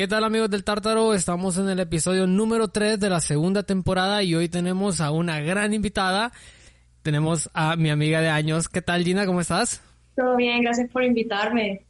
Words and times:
¿Qué 0.00 0.08
tal 0.08 0.24
amigos 0.24 0.48
del 0.48 0.64
Tártaro? 0.64 1.12
Estamos 1.12 1.58
en 1.58 1.68
el 1.68 1.78
episodio 1.78 2.26
número 2.26 2.68
3 2.68 2.98
de 2.98 3.10
la 3.10 3.20
segunda 3.20 3.64
temporada 3.64 4.22
y 4.22 4.34
hoy 4.34 4.48
tenemos 4.48 5.02
a 5.02 5.10
una 5.10 5.40
gran 5.40 5.74
invitada. 5.74 6.32
Tenemos 7.02 7.50
a 7.52 7.76
mi 7.76 7.90
amiga 7.90 8.22
de 8.22 8.30
años. 8.30 8.70
¿Qué 8.70 8.80
tal 8.80 9.04
Gina? 9.04 9.26
¿Cómo 9.26 9.42
estás? 9.42 9.82
Todo 10.16 10.36
bien, 10.36 10.62
gracias 10.62 10.90
por 10.90 11.04
invitarme. 11.04 11.84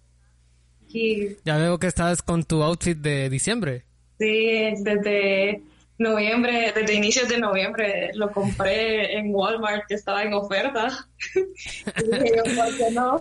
Ya 1.45 1.56
veo 1.56 1.78
que 1.78 1.86
estás 1.86 2.20
con 2.20 2.42
tu 2.42 2.64
outfit 2.64 2.98
de 2.98 3.30
diciembre. 3.30 3.84
Sí, 4.19 4.74
desde 4.80 5.62
noviembre, 5.98 6.72
desde 6.74 6.95
inicios 6.95 7.28
de 7.28 7.38
noviembre 7.38 8.11
lo 8.14 8.33
compré 8.33 9.19
en 9.19 9.33
Walmart 9.33 9.86
que 9.86 9.95
estaba 9.95 10.24
en 10.24 10.34
oferta. 10.34 11.06
y 11.36 12.11
dije 12.11 12.33
yo, 12.38 12.56
¿por 12.56 12.77
qué 12.77 12.91
no? 12.91 13.20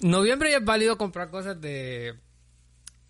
Noviembre 0.00 0.52
ya 0.52 0.58
es 0.58 0.64
válido 0.64 0.96
comprar 0.96 1.28
cosas 1.30 1.60
de 1.60 2.14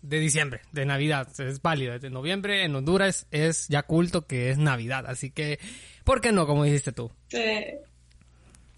de 0.07 0.19
diciembre, 0.19 0.61
de 0.71 0.85
Navidad, 0.85 1.27
es 1.39 1.61
válido. 1.61 1.97
De 1.99 2.09
noviembre 2.09 2.63
en 2.63 2.75
Honduras 2.75 3.27
es 3.31 3.67
ya 3.67 3.83
culto 3.83 4.25
que 4.25 4.49
es 4.49 4.57
Navidad, 4.57 5.05
así 5.07 5.31
que, 5.31 5.59
¿por 6.03 6.21
qué 6.21 6.31
no? 6.31 6.47
Como 6.47 6.63
dijiste 6.63 6.91
tú. 6.91 7.11
Sí. 7.27 7.39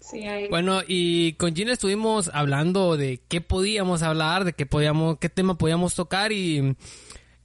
Sí, 0.00 0.24
Bueno, 0.48 0.80
y 0.86 1.34
con 1.34 1.54
Gina 1.54 1.74
estuvimos 1.74 2.30
hablando 2.32 2.96
de 2.96 3.20
qué 3.28 3.42
podíamos 3.42 4.02
hablar, 4.02 4.44
de 4.44 4.54
qué 4.54 4.64
podíamos, 4.64 5.18
qué 5.18 5.28
tema 5.28 5.58
podíamos 5.58 5.94
tocar 5.94 6.32
y 6.32 6.74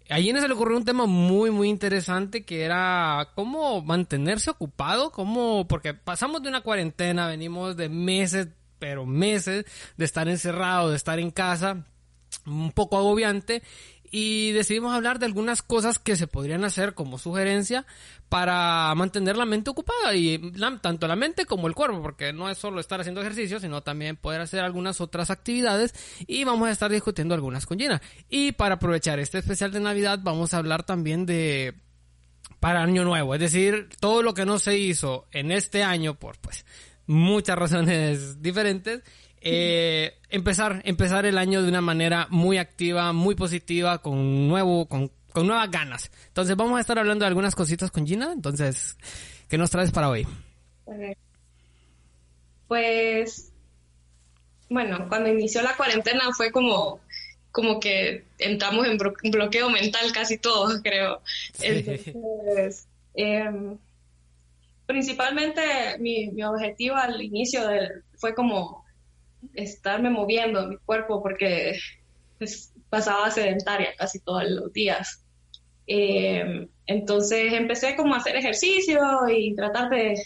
a 0.10 0.18
Gina 0.18 0.40
se 0.40 0.48
le 0.48 0.54
ocurrió 0.54 0.78
un 0.78 0.86
tema 0.86 1.06
muy, 1.06 1.52
muy 1.52 1.68
interesante 1.68 2.46
que 2.46 2.64
era 2.64 3.32
cómo 3.36 3.82
mantenerse 3.82 4.52
ocupado, 4.52 5.12
cómo, 5.12 5.68
porque 5.68 5.94
pasamos 5.94 6.42
de 6.44 6.50
una 6.50 6.62
cuarentena, 6.62 7.28
venimos 7.28 7.76
de 7.76 7.90
meses, 7.90 8.48
pero 8.80 9.06
meses 9.06 9.66
de 9.98 10.06
estar 10.06 10.30
encerrado, 10.30 10.92
de 10.92 10.96
estar 10.96 11.20
en 11.20 11.32
casa 11.32 11.86
un 12.46 12.72
poco 12.72 12.98
agobiante 12.98 13.62
y 14.18 14.52
decidimos 14.52 14.94
hablar 14.94 15.20
de 15.20 15.26
algunas 15.26 15.62
cosas 15.62 16.00
que 16.00 16.16
se 16.16 16.28
podrían 16.28 16.64
hacer 16.64 16.94
como 16.94 17.18
sugerencia 17.18 17.86
para 18.30 18.94
mantener 18.96 19.36
la 19.36 19.46
mente 19.46 19.70
ocupada 19.70 20.16
y 20.16 20.54
tanto 20.82 21.08
la 21.08 21.16
mente 21.16 21.46
como 21.46 21.68
el 21.68 21.76
cuerpo 21.76 22.02
porque 22.02 22.32
no 22.32 22.50
es 22.50 22.58
solo 22.58 22.80
estar 22.80 23.02
haciendo 23.02 23.22
ejercicio 23.22 23.60
sino 23.60 23.84
también 23.84 24.16
poder 24.16 24.42
hacer 24.42 24.62
algunas 24.62 25.02
otras 25.02 25.32
actividades 25.32 25.94
y 26.28 26.44
vamos 26.44 26.70
a 26.70 26.72
estar 26.72 26.92
discutiendo 26.92 27.34
algunas 27.34 27.66
con 27.66 27.80
Gina. 27.80 28.02
Y 28.30 28.54
para 28.54 28.76
aprovechar 28.76 29.20
este 29.20 29.40
especial 29.40 29.72
de 29.72 29.80
Navidad 29.80 30.20
vamos 30.22 30.54
a 30.54 30.60
hablar 30.60 30.84
también 30.84 31.26
de 31.26 31.76
para 32.60 32.84
año 32.84 33.04
nuevo 33.04 33.34
es 33.34 33.42
decir 33.42 33.90
todo 34.00 34.24
lo 34.24 34.34
que 34.34 34.46
no 34.46 34.60
se 34.60 34.78
hizo 34.78 35.28
en 35.32 35.52
este 35.52 35.84
año 35.84 36.18
por 36.18 36.38
pues 36.38 36.66
muchas 37.06 37.58
razones 37.58 38.42
diferentes 38.42 39.04
eh, 39.48 40.18
empezar, 40.30 40.82
empezar 40.86 41.28
el 41.28 41.38
año 41.38 41.62
de 41.62 41.70
una 41.70 41.82
manera 41.82 42.28
muy 42.32 42.58
activa, 42.58 43.14
muy 43.14 43.36
positiva, 43.36 44.00
con 44.00 44.48
nuevo, 44.48 44.88
con, 44.88 45.12
con 45.32 45.46
nuevas 45.46 45.70
ganas. 45.70 46.12
Entonces 46.28 46.56
vamos 46.56 46.78
a 46.78 46.82
estar 46.82 46.98
hablando 46.98 47.24
de 47.24 47.28
algunas 47.28 47.54
cositas 47.54 47.92
con 47.92 48.08
Gina. 48.08 48.32
Entonces, 48.34 48.98
¿qué 49.48 49.60
nos 49.60 49.70
traes 49.70 49.92
para 49.92 50.10
hoy? 50.10 50.26
Pues, 52.68 53.52
bueno, 54.68 55.06
cuando 55.08 55.30
inició 55.30 55.62
la 55.62 55.78
cuarentena 55.78 56.32
fue 56.36 56.52
como, 56.52 57.00
como 57.52 57.80
que 57.80 58.26
entramos 58.40 58.88
en 58.88 58.98
bloqueo 59.32 59.70
mental 59.70 60.12
casi 60.12 60.40
todos, 60.40 60.82
creo. 60.82 61.22
Entonces, 61.62 62.88
em, 63.14 63.78
principalmente 64.88 65.62
mi, 66.00 66.32
mi, 66.32 66.44
objetivo 66.44 66.96
al 66.96 67.22
inicio 67.22 67.62
fue 68.16 68.34
como 68.34 68.85
estarme 69.54 70.10
moviendo 70.10 70.68
mi 70.68 70.78
cuerpo 70.78 71.22
porque 71.22 71.78
pues, 72.38 72.74
pasaba 72.90 73.30
sedentaria 73.32 73.96
casi 73.98 74.20
todos 74.20 74.44
los 74.50 74.74
días. 74.74 75.24
Eh, 75.88 76.68
entonces 76.88 77.54
empecé 77.54 77.96
como 77.96 78.16
a 78.16 78.18
hacer 78.18 78.36
ejercicio 78.36 79.00
y 79.30 79.56
tratar 79.56 79.90
de, 79.90 80.20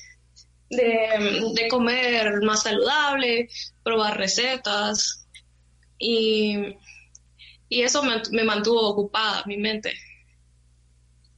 de, 0.70 1.68
comer 1.70 2.42
más 2.44 2.64
saludable, 2.64 3.50
probar 3.84 4.18
recetas 4.18 5.28
y, 5.98 6.76
y 7.68 7.82
eso 7.82 8.04
me, 8.04 8.44
mantuvo 8.44 8.88
ocupada 8.90 9.44
mi 9.46 9.58
mente. 9.58 9.94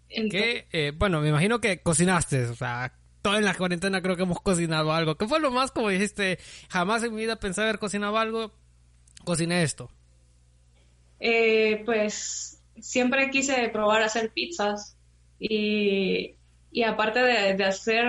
Eh, 0.09 0.91
bueno, 0.95 1.21
me 1.21 1.29
imagino 1.29 1.61
que 1.61 1.81
cocinaste, 1.81 2.45
o 2.45 2.55
sea, 2.55 2.93
toda 3.21 3.37
en 3.37 3.45
la 3.45 3.55
cuarentena 3.55 4.01
creo 4.01 4.15
que 4.15 4.23
hemos 4.23 4.41
cocinado 4.41 4.91
algo. 4.93 5.15
¿Qué 5.15 5.27
fue 5.27 5.39
lo 5.39 5.51
más 5.51 5.71
como 5.71 5.89
dijiste? 5.89 6.39
Jamás 6.69 7.03
en 7.03 7.13
mi 7.13 7.21
vida 7.21 7.35
pensé 7.37 7.61
haber 7.61 7.79
cocinado 7.79 8.17
algo. 8.17 8.51
Cociné 9.23 9.63
esto. 9.63 9.91
Eh, 11.19 11.83
pues 11.85 12.61
siempre 12.79 13.29
quise 13.29 13.69
probar 13.69 14.01
hacer 14.01 14.31
pizzas 14.31 14.97
y, 15.39 16.35
y 16.71 16.83
aparte 16.83 17.19
de, 17.19 17.53
de, 17.55 17.63
hacer 17.63 18.05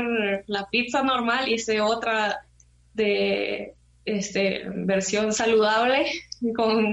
la 0.46 0.68
pizza 0.70 1.02
normal 1.02 1.48
hice 1.48 1.82
otra 1.82 2.46
de 2.94 3.74
este 4.04 4.64
versión 4.74 5.32
saludable 5.32 6.06
con, 6.54 6.90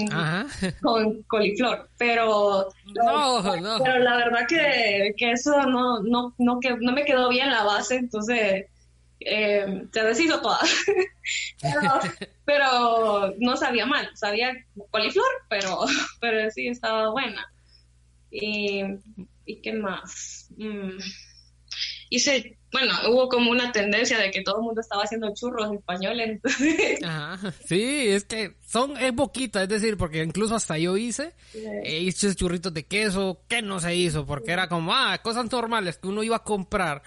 con 0.82 1.24
coliflor, 1.24 1.90
pero, 1.98 2.70
pero 2.94 4.00
la 4.00 4.18
verdad 4.18 4.48
que, 4.48 5.14
que 5.18 5.32
eso 5.32 5.62
no, 5.64 6.02
no, 6.02 6.34
no, 6.38 6.60
que, 6.60 6.76
no 6.80 6.92
me 6.92 7.06
quedó 7.06 7.30
bien 7.30 7.50
la 7.50 7.64
base, 7.64 7.96
entonces 7.96 8.66
eh, 9.20 9.84
se 9.92 10.04
deshizo 10.04 10.42
toda. 10.42 10.60
pero, 12.46 13.34
no 13.40 13.58
sabía 13.58 13.86
mal, 13.86 14.10
sabía 14.16 14.54
coliflor, 14.92 15.26
pero, 15.50 15.86
pero 16.20 16.50
sí 16.52 16.68
estaba 16.68 17.10
buena. 17.10 17.52
Y, 18.32 18.84
¿y 19.46 19.62
qué 19.62 19.74
más? 19.74 20.50
Mm, 20.58 20.98
hice 22.10 22.60
bueno, 22.72 22.94
hubo 23.10 23.30
como 23.30 23.50
una 23.50 23.72
tendencia 23.72 24.20
de 24.20 24.30
que 24.30 24.44
todo 24.44 24.58
el 24.58 24.64
mundo 24.64 24.82
estaba 24.82 25.04
haciendo 25.04 25.34
churros 25.34 25.74
españoles. 25.74 26.40
Ajá. 27.04 27.52
Sí, 27.66 28.10
es 28.10 28.26
que 28.26 28.58
son, 28.62 28.96
es 28.98 29.12
poquita, 29.14 29.64
es 29.64 29.70
decir, 29.70 29.98
porque 29.98 30.22
incluso 30.22 30.56
hasta 30.56 30.78
yo 30.78 30.96
hice, 30.96 31.34
eh, 31.56 32.00
hice 32.00 32.36
churritos 32.36 32.74
de 32.74 32.86
queso, 32.86 33.42
que 33.48 33.62
no 33.62 33.80
se 33.80 33.96
hizo, 33.96 34.26
porque 34.26 34.52
era 34.52 34.70
como, 34.70 34.94
ah, 34.94 35.20
cosas 35.24 35.52
normales 35.52 35.98
que 35.98 36.08
uno 36.08 36.22
iba 36.22 36.38
a 36.38 36.44
comprar. 36.44 37.02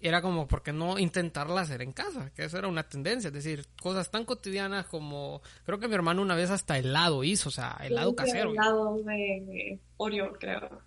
Era 0.00 0.22
como, 0.22 0.46
¿por 0.46 0.62
qué 0.62 0.72
no 0.72 0.98
intentarla 0.98 1.60
hacer 1.60 1.82
en 1.82 1.92
casa? 1.92 2.30
Que 2.32 2.44
eso 2.44 2.58
era 2.58 2.68
una 2.68 2.88
tendencia, 2.88 3.28
es 3.28 3.34
decir, 3.34 3.66
cosas 3.80 4.10
tan 4.10 4.24
cotidianas 4.24 4.86
como, 4.86 5.42
creo 5.64 5.78
que 5.78 5.88
mi 5.88 5.94
hermano 5.94 6.22
una 6.22 6.36
vez 6.36 6.50
hasta 6.50 6.78
helado 6.78 7.24
hizo, 7.24 7.48
o 7.48 7.52
sea, 7.52 7.76
helado 7.82 8.14
casero. 8.14 8.52
Helado 8.52 8.96
de 9.02 9.78
Oreo, 9.96 10.32
creo. 10.34 10.82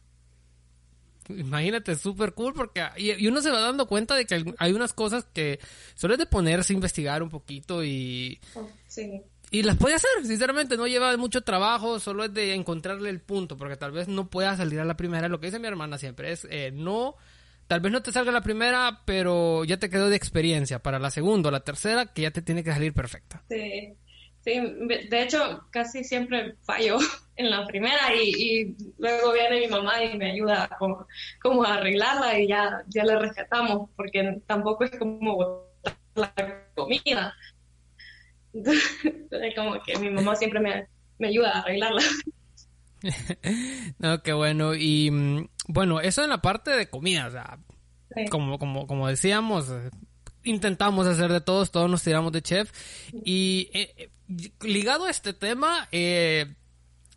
Imagínate, 1.29 1.95
súper 1.95 2.33
cool 2.33 2.53
porque 2.53 2.83
y, 2.97 3.27
uno 3.27 3.41
se 3.41 3.51
va 3.51 3.59
dando 3.59 3.87
cuenta 3.87 4.15
de 4.15 4.25
que 4.25 4.43
hay 4.57 4.73
unas 4.73 4.93
cosas 4.93 5.25
que 5.33 5.59
solo 5.95 6.15
es 6.15 6.19
de 6.19 6.25
ponerse 6.25 6.73
a 6.73 6.75
investigar 6.75 7.23
un 7.23 7.29
poquito 7.29 7.83
y... 7.83 8.39
Oh, 8.55 8.67
sí. 8.87 9.21
Y 9.53 9.63
las 9.63 9.75
puede 9.75 9.95
hacer, 9.95 10.09
sinceramente, 10.23 10.77
no 10.77 10.87
lleva 10.87 11.15
mucho 11.17 11.41
trabajo, 11.41 11.99
solo 11.99 12.23
es 12.23 12.33
de 12.33 12.53
encontrarle 12.53 13.09
el 13.09 13.19
punto, 13.19 13.57
porque 13.57 13.75
tal 13.75 13.91
vez 13.91 14.07
no 14.07 14.29
pueda 14.29 14.55
salir 14.55 14.79
a 14.79 14.85
la 14.85 14.95
primera. 14.95 15.27
Lo 15.27 15.41
que 15.41 15.47
dice 15.47 15.59
mi 15.59 15.67
hermana 15.67 15.97
siempre 15.97 16.31
es, 16.31 16.47
eh, 16.49 16.71
no, 16.73 17.17
tal 17.67 17.81
vez 17.81 17.91
no 17.91 18.01
te 18.01 18.13
salga 18.13 18.31
la 18.31 18.41
primera, 18.41 19.01
pero 19.03 19.65
ya 19.65 19.77
te 19.77 19.89
quedó 19.89 20.07
de 20.09 20.15
experiencia 20.15 20.79
para 20.79 20.99
la 20.99 21.11
segunda 21.11 21.49
o 21.49 21.51
la 21.51 21.65
tercera, 21.65 22.05
que 22.05 22.21
ya 22.21 22.31
te 22.31 22.41
tiene 22.41 22.63
que 22.63 22.71
salir 22.71 22.93
perfecta. 22.93 23.43
Sí. 23.49 23.93
Sí, 24.43 24.59
de 25.09 25.21
hecho 25.21 25.65
casi 25.69 26.03
siempre 26.03 26.55
fallo 26.61 26.97
en 27.35 27.49
la 27.51 27.65
primera 27.67 28.13
y, 28.13 28.75
luego 28.97 29.33
viene 29.33 29.59
mi 29.59 29.67
mamá 29.67 30.03
y 30.03 30.17
me 30.17 30.31
ayuda 30.31 30.69
como, 30.79 31.05
como 31.41 31.63
a 31.63 31.75
arreglarla 31.75 32.39
y 32.39 32.47
ya, 32.47 32.83
ya 32.87 33.03
la 33.03 33.19
rescatamos 33.19 33.89
porque 33.95 34.41
tampoco 34.47 34.83
es 34.83 34.91
como 34.97 35.63
la 36.15 36.33
comida. 36.75 37.35
Entonces, 38.53 38.83
como 39.55 39.81
que 39.83 39.97
mi 39.99 40.09
mamá 40.09 40.35
siempre 40.35 40.59
me, 40.59 40.87
me 41.19 41.27
ayuda 41.27 41.51
a 41.51 41.59
arreglarla. 41.59 42.01
no, 43.99 44.21
qué 44.21 44.33
bueno. 44.33 44.73
Y 44.75 45.11
mm, 45.11 45.49
bueno, 45.67 46.01
eso 46.01 46.23
en 46.23 46.29
la 46.29 46.41
parte 46.41 46.71
de 46.71 46.89
comida, 46.89 47.27
o 47.27 47.31
sea, 47.31 47.59
como, 48.29 48.57
como, 48.59 48.87
como 48.87 49.07
decíamos, 49.07 49.71
intentamos 50.43 51.07
hacer 51.07 51.31
de 51.31 51.41
todos, 51.41 51.71
todos 51.71 51.89
nos 51.89 52.03
tiramos 52.03 52.31
de 52.31 52.41
chef. 52.41 52.71
Y 53.23 53.69
eh, 53.73 54.09
ligado 54.61 55.05
a 55.05 55.09
este 55.09 55.33
tema, 55.33 55.87
eh, 55.91 56.53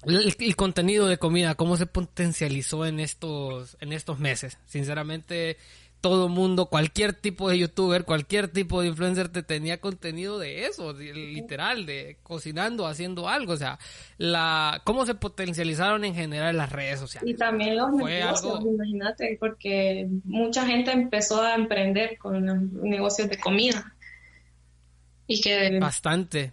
el, 0.06 0.56
contenido 0.56 1.06
de 1.06 1.18
comida, 1.18 1.54
cómo 1.54 1.76
se 1.76 1.86
potencializó 1.86 2.86
en 2.86 3.00
estos, 3.00 3.76
en 3.80 3.92
estos 3.92 4.18
meses. 4.18 4.58
Sinceramente, 4.66 5.56
todo 6.04 6.28
mundo, 6.28 6.66
cualquier 6.66 7.14
tipo 7.14 7.48
de 7.48 7.58
youtuber, 7.58 8.04
cualquier 8.04 8.48
tipo 8.48 8.82
de 8.82 8.88
influencer 8.88 9.30
te 9.30 9.42
tenía 9.42 9.80
contenido 9.80 10.38
de 10.38 10.66
eso, 10.66 10.92
literal, 10.92 11.86
de 11.86 12.18
cocinando, 12.22 12.86
haciendo 12.86 13.26
algo, 13.26 13.54
o 13.54 13.56
sea, 13.56 13.78
la 14.18 14.82
cómo 14.84 15.06
se 15.06 15.14
potencializaron 15.14 16.04
en 16.04 16.14
general 16.14 16.58
las 16.58 16.70
redes 16.70 17.00
sociales. 17.00 17.30
Y 17.30 17.34
también 17.34 17.78
los 17.78 17.90
negocios, 17.92 18.60
imagínate, 18.66 19.38
porque 19.40 20.06
mucha 20.24 20.66
gente 20.66 20.92
empezó 20.92 21.40
a 21.40 21.54
emprender 21.54 22.18
con 22.18 22.44
negocios 22.82 23.30
de 23.30 23.38
comida. 23.38 23.94
Y 25.26 25.40
que... 25.40 25.78
Bastante. 25.78 26.52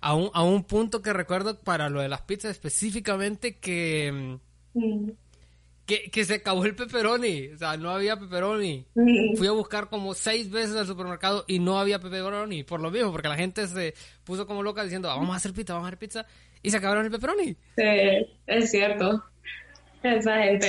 A 0.00 0.14
un, 0.14 0.30
a 0.34 0.42
un 0.42 0.64
punto 0.64 1.02
que 1.02 1.12
recuerdo 1.12 1.58
para 1.58 1.88
lo 1.88 2.00
de 2.00 2.08
las 2.08 2.22
pizzas 2.22 2.50
específicamente 2.50 3.58
que... 3.58 4.38
Mm 4.74 5.10
que, 6.10 6.24
se 6.24 6.34
acabó 6.34 6.64
el 6.64 6.74
pepperoni. 6.74 7.48
O 7.48 7.58
sea, 7.58 7.76
no 7.76 7.90
había 7.90 8.18
pepperoni. 8.18 8.86
Fui 9.36 9.46
a 9.46 9.52
buscar 9.52 9.88
como 9.88 10.14
seis 10.14 10.50
veces 10.50 10.76
al 10.76 10.86
supermercado 10.86 11.44
y 11.48 11.58
no 11.58 11.78
había 11.78 11.98
pepperoni. 11.98 12.62
Por 12.64 12.80
lo 12.80 12.90
mismo, 12.90 13.12
porque 13.12 13.28
la 13.28 13.36
gente 13.36 13.66
se 13.66 13.94
puso 14.24 14.46
como 14.46 14.62
loca 14.62 14.84
diciendo, 14.84 15.10
ah, 15.10 15.16
vamos 15.16 15.34
a 15.34 15.36
hacer 15.36 15.52
pizza, 15.52 15.74
vamos 15.74 15.86
a 15.86 15.88
hacer 15.88 15.98
pizza. 15.98 16.26
Y 16.62 16.70
se 16.70 16.76
acabaron 16.76 17.04
el 17.04 17.10
pepperoni. 17.10 17.56
Sí, 17.76 18.28
es 18.46 18.70
cierto. 18.70 19.24
Esa 20.02 20.42
gente. 20.42 20.68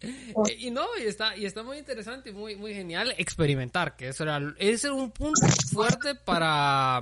y 0.58 0.70
no, 0.70 0.86
y 1.00 1.06
está, 1.06 1.36
y 1.36 1.44
está 1.44 1.62
muy 1.62 1.78
interesante 1.78 2.30
y 2.30 2.32
muy, 2.32 2.56
muy 2.56 2.74
genial 2.74 3.14
experimentar, 3.18 3.96
que 3.96 4.08
eso 4.08 4.24
era, 4.24 4.40
ese 4.58 4.88
era 4.88 4.94
un 4.94 5.10
punto 5.10 5.46
fuerte 5.72 6.14
para, 6.14 7.00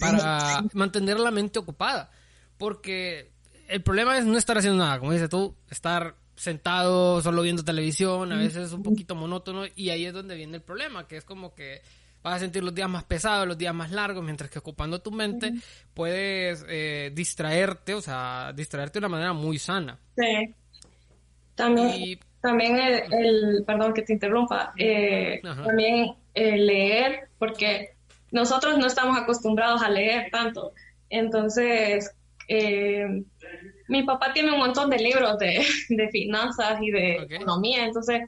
para 0.00 0.64
mantener 0.72 1.20
la 1.20 1.30
mente 1.30 1.58
ocupada. 1.58 2.10
Porque 2.58 3.30
el 3.68 3.82
problema 3.82 4.18
es 4.18 4.26
no 4.26 4.36
estar 4.36 4.58
haciendo 4.58 4.84
nada, 4.84 4.98
como 4.98 5.12
dices 5.12 5.28
tú, 5.28 5.54
estar 5.70 6.16
sentado 6.34 7.20
solo 7.20 7.42
viendo 7.42 7.62
televisión, 7.62 8.32
a 8.32 8.36
veces 8.36 8.68
es 8.68 8.72
un 8.72 8.82
poquito 8.82 9.14
monótono 9.14 9.64
y 9.76 9.90
ahí 9.90 10.06
es 10.06 10.12
donde 10.12 10.34
viene 10.34 10.56
el 10.56 10.62
problema, 10.62 11.06
que 11.06 11.18
es 11.18 11.24
como 11.24 11.54
que 11.54 11.82
vas 12.22 12.36
a 12.36 12.38
sentir 12.38 12.64
los 12.64 12.74
días 12.74 12.88
más 12.88 13.04
pesados, 13.04 13.46
los 13.46 13.58
días 13.58 13.74
más 13.74 13.90
largos, 13.90 14.24
mientras 14.24 14.50
que 14.50 14.58
ocupando 14.58 15.00
tu 15.00 15.12
mente 15.12 15.52
puedes 15.92 16.64
eh, 16.68 17.12
distraerte, 17.14 17.94
o 17.94 18.00
sea, 18.00 18.52
distraerte 18.54 18.94
de 18.94 19.06
una 19.06 19.16
manera 19.16 19.32
muy 19.34 19.58
sana. 19.58 19.98
Sí. 20.16 20.54
También, 21.54 22.18
también 22.40 22.78
el, 23.12 23.62
perdón 23.66 23.92
que 23.92 24.02
te 24.02 24.14
interrumpa, 24.14 24.72
eh, 24.78 25.40
también 25.42 26.14
leer, 26.34 27.28
porque 27.38 27.96
nosotros 28.30 28.78
no 28.78 28.86
estamos 28.86 29.18
acostumbrados 29.18 29.82
a 29.82 29.88
leer 29.88 30.30
tanto. 30.30 30.72
Entonces, 31.08 32.10
eh, 32.48 33.24
mi 33.88 34.02
papá 34.04 34.32
tiene 34.32 34.52
un 34.52 34.58
montón 34.58 34.90
de 34.90 34.98
libros 34.98 35.38
de, 35.38 35.64
finanzas 36.12 36.80
y 36.80 36.90
de 36.90 37.14
economía, 37.28 37.84
entonces 37.84 38.22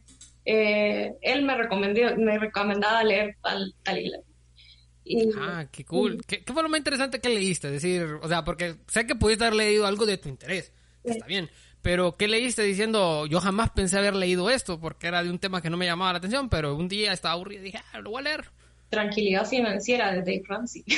eh, 0.45 1.13
él 1.21 1.45
me 1.45 1.57
recomendó, 1.57 2.17
me 2.17 2.39
recomendaba 2.39 3.05
leer 3.05 3.37
tal, 3.43 3.75
tal 3.83 3.97
libro. 3.97 5.39
ah, 5.41 5.67
qué 5.71 5.85
cool. 5.85 6.25
¿Qué, 6.27 6.43
fue 6.53 6.63
lo 6.63 6.69
más 6.69 6.79
interesante 6.79 7.21
que 7.21 7.29
leíste? 7.29 7.69
Es 7.69 7.75
decir, 7.75 8.19
o 8.21 8.29
sea, 8.29 8.45
porque 8.45 8.77
sé 8.89 9.07
que 9.07 9.15
pudiste 9.15 9.45
haber 9.45 9.57
leído 9.57 9.87
algo 9.87 10.05
de 10.05 10.19
tu 10.19 10.29
interés, 10.29 10.73
está 11.05 11.27
bien, 11.27 11.49
pero 11.81 12.17
¿qué 12.17 12.29
leíste 12.29 12.63
diciendo, 12.63 13.27
yo 13.27 13.41
jamás 13.41 13.71
pensé 13.71 13.99
haber 13.99 14.15
leído 14.15 14.51
esto 14.51 14.81
porque 14.81 15.09
era 15.09 15.23
de 15.23 15.31
un 15.31 15.39
tema 15.39 15.63
que 15.63 15.71
no 15.71 15.77
me 15.77 15.87
llamaba 15.87 16.13
la 16.13 16.19
atención, 16.19 16.49
pero 16.49 16.77
un 16.77 16.89
día 16.89 17.13
estaba 17.13 17.35
aburrido 17.35 17.63
y 17.63 17.67
dije, 17.67 17.81
ah, 17.93 18.01
lo 18.01 18.11
voy 18.11 18.21
a 18.21 18.23
leer? 18.23 18.45
Tranquilidad 18.93 19.47
financiera 19.47 20.13
de 20.13 20.19
Dave 20.19 20.43
Ramsey. 20.47 20.85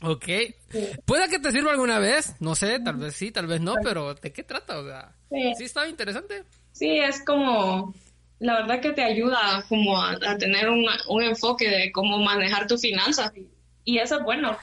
Ok. 0.00 0.26
Puede 1.04 1.28
que 1.28 1.40
te 1.40 1.50
sirva 1.50 1.72
alguna 1.72 1.98
vez, 1.98 2.36
no 2.38 2.54
sé, 2.54 2.78
tal 2.78 2.96
vez 2.98 3.16
sí, 3.16 3.32
tal 3.32 3.48
vez 3.48 3.60
no, 3.60 3.74
pero 3.82 4.14
¿de 4.14 4.32
qué 4.32 4.44
trata? 4.44 4.78
O 4.78 4.86
sea, 4.86 5.12
sí, 5.28 5.52
¿sí 5.58 5.64
está 5.64 5.88
interesante. 5.88 6.44
Sí, 6.70 6.98
es 6.98 7.24
como, 7.24 7.92
la 8.38 8.60
verdad 8.60 8.80
que 8.80 8.92
te 8.92 9.02
ayuda 9.02 9.64
como 9.68 10.00
a, 10.00 10.16
tener 10.38 10.68
un, 10.68 11.22
enfoque 11.22 11.68
de 11.68 11.90
cómo 11.90 12.18
manejar 12.18 12.68
tus 12.68 12.80
finanzas. 12.80 13.32
Y, 13.84 13.98
eso 13.98 14.18
es 14.18 14.22
bueno, 14.22 14.56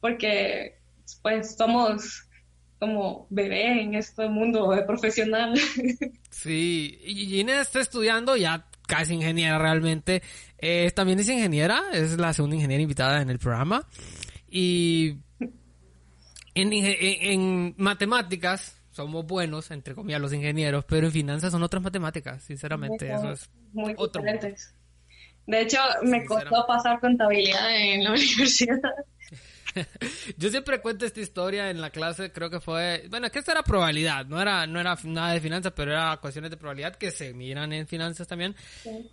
porque 0.00 0.78
pues 1.22 1.56
somos 1.56 2.28
como 2.78 3.26
bebés 3.30 3.80
en 3.80 3.94
este 3.94 4.28
mundo 4.28 4.70
de 4.70 4.82
profesional. 4.82 5.54
Sí, 6.30 7.00
y 7.02 7.26
Gina 7.26 7.60
está 7.60 7.80
estudiando 7.80 8.36
ya 8.36 8.64
casi 8.88 9.14
ingeniera 9.14 9.58
realmente. 9.58 10.22
Eh, 10.58 10.90
también 10.92 11.20
es 11.20 11.28
ingeniera, 11.28 11.82
es 11.92 12.18
la 12.18 12.32
segunda 12.32 12.56
ingeniera 12.56 12.82
invitada 12.82 13.22
en 13.22 13.30
el 13.30 13.38
programa. 13.38 13.86
Y 14.50 15.18
en, 16.54 17.74
matemáticas 17.76 18.80
somos 18.90 19.24
buenos, 19.26 19.70
entre 19.70 19.94
comillas, 19.94 20.20
los 20.20 20.32
ingenieros, 20.32 20.84
pero 20.86 21.06
en 21.06 21.12
finanzas 21.12 21.52
son 21.52 21.62
otras 21.62 21.82
matemáticas, 21.82 22.42
sinceramente. 22.42 23.12
Eso 23.12 23.30
es 23.30 23.48
muy 23.72 23.94
otro 23.96 24.22
diferentes. 24.22 24.74
De 25.46 25.60
hecho, 25.62 25.78
me 26.02 26.24
costó 26.26 26.66
pasar 26.66 26.98
contabilidad 26.98 27.70
en 27.74 28.04
la 28.04 28.10
universidad. 28.14 28.80
Yo 30.36 30.50
siempre 30.50 30.80
cuento 30.80 31.06
esta 31.06 31.20
historia 31.20 31.70
en 31.70 31.80
la 31.80 31.90
clase, 31.90 32.32
creo 32.32 32.50
que 32.50 32.60
fue, 32.60 33.06
bueno, 33.10 33.30
que 33.30 33.38
esto 33.38 33.52
era 33.52 33.62
probabilidad, 33.62 34.26
no 34.26 34.40
era, 34.40 34.66
no 34.66 34.80
era 34.80 34.96
nada 35.04 35.32
de 35.32 35.40
finanzas, 35.40 35.72
pero 35.74 35.92
era 35.92 36.16
cuestiones 36.18 36.50
de 36.50 36.56
probabilidad 36.56 36.96
que 36.96 37.10
se 37.10 37.32
miran 37.32 37.72
en 37.72 37.86
finanzas 37.86 38.26
también. 38.26 38.54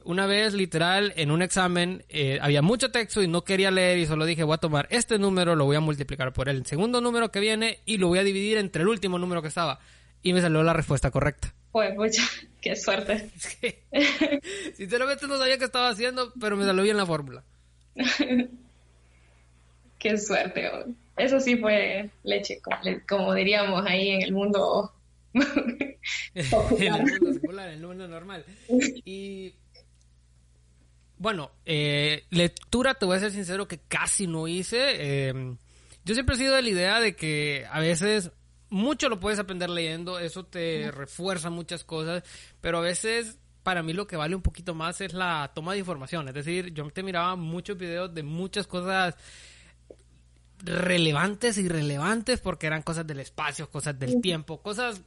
Una 0.04 0.26
vez, 0.26 0.54
literal, 0.54 1.14
en 1.16 1.32
un 1.32 1.42
examen, 1.42 2.04
eh, 2.10 2.40
había 2.42 2.62
mucho 2.62 2.92
texto 2.92 3.22
y 3.22 3.28
no 3.28 3.44
quería 3.44 3.72
leer 3.72 3.98
y 3.98 4.06
solo 4.06 4.26
dije, 4.26 4.44
voy 4.44 4.56
a 4.56 4.58
tomar 4.58 4.88
este 4.90 5.18
número, 5.18 5.56
lo 5.56 5.66
voy 5.66 5.76
a 5.76 5.82
multiplicar 5.82 6.34
por 6.34 6.50
el 6.50 6.66
segundo 6.66 7.02
número 7.02 7.32
que 7.32 7.40
viene 7.40 7.80
y 7.86 7.98
lo 7.98 8.08
voy 8.08 8.20
a 8.20 8.24
dividir 8.24 8.58
entre 8.58 8.82
el 8.82 8.88
último 8.88 9.20
número 9.20 9.42
que 9.42 9.48
estaba. 9.50 9.80
Y 10.22 10.34
me 10.34 10.42
salió 10.42 10.64
la 10.64 10.74
respuesta 10.74 11.12
correcta. 11.12 11.54
Pues, 11.72 11.94
mucha, 11.96 12.24
qué 12.62 12.76
suerte. 12.76 13.30
Sinceramente 14.76 15.28
no 15.28 15.38
sabía 15.38 15.58
qué 15.58 15.66
estaba 15.66 15.90
haciendo, 15.90 16.34
pero 16.40 16.56
me 16.56 16.66
salió 16.66 16.84
bien 16.84 16.98
la 16.98 17.06
fórmula. 17.06 17.44
Qué 20.06 20.18
suerte. 20.20 20.70
Eso 21.18 21.40
sí 21.40 21.58
fue 21.58 22.12
leche, 22.24 22.62
como, 23.10 23.34
diríamos 23.34 23.84
ahí 23.88 24.10
en 24.10 24.22
el 24.22 24.34
mundo 24.34 24.94
en 25.34 25.98
el 26.36 27.02
mundo 27.02 27.34
secular, 27.34 27.70
en 27.70 27.76
el 27.80 27.88
mundo 27.88 28.08
normal. 28.08 28.46
Y 29.04 29.56
bueno, 31.18 31.52
eh, 31.66 32.24
lectura, 32.30 32.94
te 32.94 33.06
voy 33.06 33.18
a 33.18 33.22
ser 33.22 33.32
sincero 33.32 33.68
que 33.68 33.80
casi 33.80 34.28
no 34.28 34.48
hice. 34.48 35.28
Em, 35.28 35.58
yo 36.04 36.14
siempre 36.14 36.36
he 36.36 36.38
sido 36.38 36.56
de 36.56 36.62
la 36.62 36.70
idea 36.70 37.00
de 37.00 37.16
que 37.16 37.66
a 37.72 37.80
veces 37.80 38.32
mucho 38.70 39.10
lo 39.10 39.20
puedes 39.20 39.40
aprender 39.40 39.72
leyendo, 39.72 40.20
eso 40.20 40.46
te 40.46 40.92
refuerza 40.92 41.50
muchas 41.50 41.84
cosas, 41.84 42.24
pero 42.62 42.78
a 42.78 42.82
veces 42.82 43.40
para 43.64 43.82
mí 43.82 43.94
lo 43.94 44.06
que 44.06 44.18
vale 44.18 44.36
un 44.36 44.44
poquito 44.44 44.76
más 44.76 45.02
es 45.02 45.14
la 45.14 45.52
toma 45.56 45.74
de 45.74 45.80
información. 45.80 46.28
Es 46.28 46.36
decir, 46.36 46.74
yo 46.74 46.88
te 46.92 47.02
miraba 47.02 47.36
muchos 47.36 47.76
videos 47.76 48.14
de 48.14 48.22
muchas 48.22 48.68
cosas 48.68 49.16
relevantes 50.66 51.58
y 51.58 51.62
irrelevantes 51.62 52.42
porque 52.42 52.68
eran 52.68 52.82
cosas 52.82 53.06
del 53.06 53.20
espacio, 53.20 53.70
cosas 53.70 53.98
del 53.98 54.22
tiempo, 54.22 54.62
cosas 54.62 55.02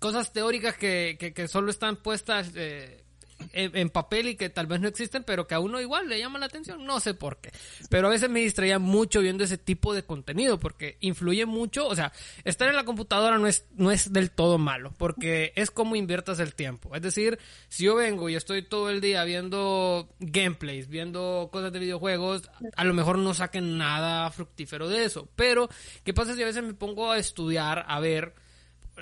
cosas 0.00 0.32
teóricas 0.32 0.76
que, 0.76 1.16
que, 1.18 1.32
que 1.32 1.46
solo 1.46 1.70
están 1.70 1.96
puestas 1.96 2.50
eh, 2.56 3.04
en, 3.52 3.90
papel 3.90 4.28
y 4.28 4.36
que 4.36 4.48
tal 4.48 4.66
vez 4.66 4.80
no 4.80 4.88
existen, 4.88 5.24
pero 5.24 5.46
que 5.46 5.54
a 5.54 5.60
uno 5.60 5.80
igual 5.80 6.08
le 6.08 6.18
llama 6.18 6.38
la 6.38 6.46
atención, 6.46 6.84
no 6.84 7.00
sé 7.00 7.14
por 7.14 7.38
qué. 7.40 7.50
Pero 7.90 8.08
a 8.08 8.10
veces 8.10 8.30
me 8.30 8.40
distraía 8.40 8.78
mucho 8.78 9.20
viendo 9.20 9.44
ese 9.44 9.58
tipo 9.58 9.94
de 9.94 10.04
contenido 10.04 10.58
porque 10.58 10.96
influye 11.00 11.46
mucho, 11.46 11.86
o 11.86 11.94
sea, 11.94 12.12
estar 12.44 12.68
en 12.68 12.76
la 12.76 12.84
computadora 12.84 13.38
no 13.38 13.46
es, 13.46 13.66
no 13.74 13.90
es 13.90 14.12
del 14.12 14.30
todo 14.30 14.58
malo, 14.58 14.92
porque 14.96 15.52
es 15.56 15.70
como 15.70 15.96
inviertas 15.96 16.40
el 16.40 16.54
tiempo. 16.54 16.94
Es 16.94 17.02
decir, 17.02 17.38
si 17.68 17.84
yo 17.84 17.94
vengo 17.94 18.28
y 18.28 18.34
estoy 18.34 18.62
todo 18.62 18.90
el 18.90 19.00
día 19.00 19.24
viendo 19.24 20.08
gameplays, 20.18 20.88
viendo 20.88 21.50
cosas 21.52 21.72
de 21.72 21.78
videojuegos, 21.78 22.50
a 22.76 22.84
lo 22.84 22.94
mejor 22.94 23.18
no 23.18 23.34
saquen 23.34 23.78
nada 23.78 24.30
fructífero 24.30 24.88
de 24.88 25.04
eso. 25.04 25.28
Pero, 25.36 25.68
¿qué 26.04 26.14
pasa 26.14 26.34
si 26.34 26.42
a 26.42 26.46
veces 26.46 26.62
me 26.62 26.74
pongo 26.74 27.10
a 27.10 27.18
estudiar, 27.18 27.84
a 27.88 28.00
ver, 28.00 28.34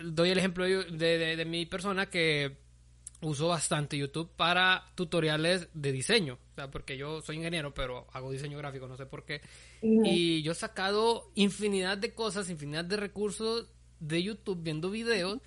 doy 0.02 0.30
el 0.30 0.38
ejemplo 0.38 0.64
de, 0.64 1.36
de 1.36 1.44
mi 1.44 1.66
persona 1.66 2.06
que 2.06 2.69
uso 3.22 3.48
bastante 3.48 3.98
YouTube 3.98 4.30
para 4.36 4.84
tutoriales 4.94 5.68
de 5.74 5.92
diseño. 5.92 6.38
O 6.52 6.54
sea, 6.54 6.70
porque 6.70 6.96
yo 6.96 7.20
soy 7.22 7.36
ingeniero, 7.36 7.74
pero 7.74 8.06
hago 8.12 8.30
diseño 8.30 8.58
gráfico, 8.58 8.88
no 8.88 8.96
sé 8.96 9.06
por 9.06 9.24
qué. 9.24 9.40
Y 9.82 10.42
yo 10.42 10.52
he 10.52 10.54
sacado 10.54 11.30
infinidad 11.34 11.98
de 11.98 12.14
cosas, 12.14 12.50
infinidad 12.50 12.84
de 12.84 12.96
recursos 12.96 13.66
de 13.98 14.22
YouTube 14.22 14.62
viendo 14.62 14.90
videos 14.90 15.38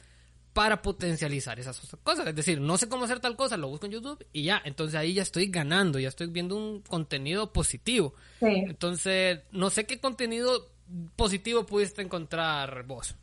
para 0.53 0.82
potencializar 0.82 1.60
esas 1.60 1.80
cosas. 2.03 2.27
Es 2.27 2.36
decir, 2.36 2.62
no 2.62 2.77
sé 2.77 2.88
cómo 2.88 3.06
hacer 3.06 3.20
tal 3.20 3.36
cosa, 3.36 3.58
lo 3.58 3.68
busco 3.68 3.88
en 3.88 3.94
YouTube 3.94 4.25
y 4.32 4.44
ya. 4.44 4.62
Entonces 4.63 4.96
ahí 4.96 5.13
ya 5.13 5.24
estoy 5.24 5.48
ganando, 5.48 6.00
ya 6.00 6.10
estoy 6.10 6.27
viendo 6.27 6.56
un 6.56 6.82
contenido 6.82 7.51
positivo. 7.51 8.13
Entonces, 8.39 9.39
no 9.51 9.70
sé 9.72 9.86
qué 9.86 10.00
contenido 10.00 10.70
positivo 11.15 11.65
pudiste 11.65 12.03
encontrar 12.03 12.84
vos. 12.84 13.15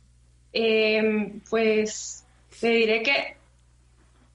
Em, 0.51 1.39
pues 1.49 2.25
te 2.59 2.67
diré 2.67 3.03
que 3.03 3.37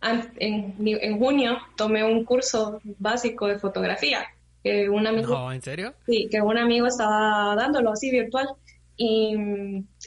en, 0.00 1.18
junio 1.18 1.58
tomé 1.76 2.04
un 2.04 2.24
curso 2.24 2.80
básico 2.98 3.46
de 3.46 3.58
fotografía. 3.58 4.26
que 4.62 4.88
un 4.88 5.06
amigo... 5.06 5.34
No, 5.34 5.52
¿en 5.52 5.62
serio? 5.62 5.94
Sí, 6.06 6.28
que 6.30 6.40
un 6.40 6.58
amigo 6.58 6.86
estaba 6.86 7.54
dándolo 7.56 7.92
así 7.92 8.10
virtual. 8.10 8.48
Y, 8.96 9.34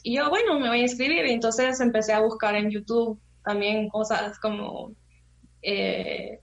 y 0.03 0.15
yo, 0.15 0.29
bueno, 0.29 0.60
me 0.60 0.69
voy 0.69 0.79
a 0.79 0.84
inscribir. 0.84 1.25
Y 1.25 1.31
entonces 1.31 1.79
empecé 1.79 2.13
a 2.13 2.22
buscar 2.22 2.55
en 2.55 2.69
YouTube 2.69 3.19
también 3.43 3.89
cosas 3.89 4.39
como... 4.39 4.93
Eh, 5.62 6.39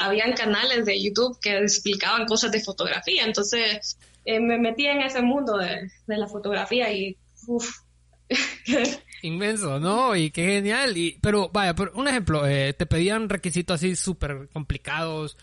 habían 0.00 0.32
canales 0.34 0.84
de 0.84 1.02
YouTube 1.02 1.38
que 1.40 1.56
explicaban 1.56 2.26
cosas 2.26 2.52
de 2.52 2.60
fotografía. 2.60 3.24
Entonces 3.24 3.98
eh, 4.24 4.40
me 4.40 4.58
metí 4.58 4.86
en 4.86 5.00
ese 5.00 5.22
mundo 5.22 5.56
de, 5.56 5.90
de 6.06 6.16
la 6.16 6.26
fotografía 6.26 6.92
y... 6.92 7.16
Uf, 7.46 7.80
Inmenso, 9.22 9.80
¿no? 9.80 10.14
Y 10.14 10.30
qué 10.30 10.44
genial. 10.44 10.96
Y, 10.96 11.18
pero 11.20 11.48
vaya, 11.48 11.74
por 11.74 11.92
un 11.94 12.08
ejemplo, 12.08 12.46
eh, 12.46 12.72
te 12.72 12.86
pedían 12.86 13.28
requisitos 13.28 13.74
así 13.76 13.96
súper 13.96 14.48
complicados, 14.52 15.36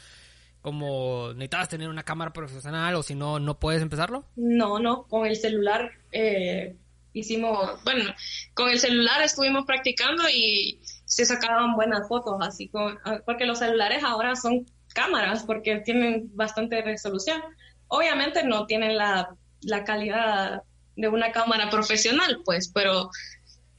como 0.62 1.30
necesitabas 1.34 1.70
tener 1.70 1.90
una 1.90 2.04
cámara 2.04 2.34
profesional 2.34 2.96
o 2.96 3.04
si 3.04 3.16
no, 3.16 3.40
no 3.40 3.60
puedes 3.60 3.82
empezarlo. 3.82 4.26
No, 4.36 4.80
no, 4.80 5.04
con 5.04 5.26
el 5.26 5.36
celular 5.36 5.92
eh, 6.12 6.76
hicimos, 7.14 7.84
bueno, 7.84 8.06
con 8.54 8.70
el 8.70 8.80
celular 8.80 9.22
estuvimos 9.22 9.66
practicando 9.66 10.24
y 10.30 10.80
se 11.06 11.26
sacaban 11.26 11.76
buenas 11.76 12.08
fotos, 12.08 12.36
así 12.42 12.68
con, 12.68 12.98
porque 13.26 13.46
los 13.46 13.60
celulares 13.60 14.04
ahora 14.04 14.36
son 14.36 14.66
cámaras 14.94 15.44
porque 15.44 15.78
tienen 15.80 16.30
bastante 16.34 16.82
resolución. 16.82 17.42
Obviamente 17.88 18.44
no 18.44 18.66
tienen 18.66 18.98
la, 18.98 19.36
la 19.62 19.84
calidad 19.84 20.64
de 20.96 21.08
una 21.08 21.32
cámara 21.32 21.70
profesional, 21.70 22.42
pues, 22.46 22.72
pero 22.74 23.10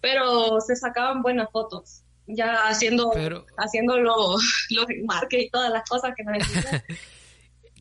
pero 0.06 0.60
se 0.60 0.76
sacaban 0.76 1.20
buenas 1.20 1.50
fotos, 1.50 2.02
ya 2.28 2.68
haciendo, 2.68 3.12
haciendo 3.56 3.98
los 3.98 4.40
marques 5.04 5.46
y 5.46 5.50
todas 5.50 5.72
las 5.72 5.82
cosas 5.88 6.12
que 6.16 6.22
necesitan. 6.22 6.82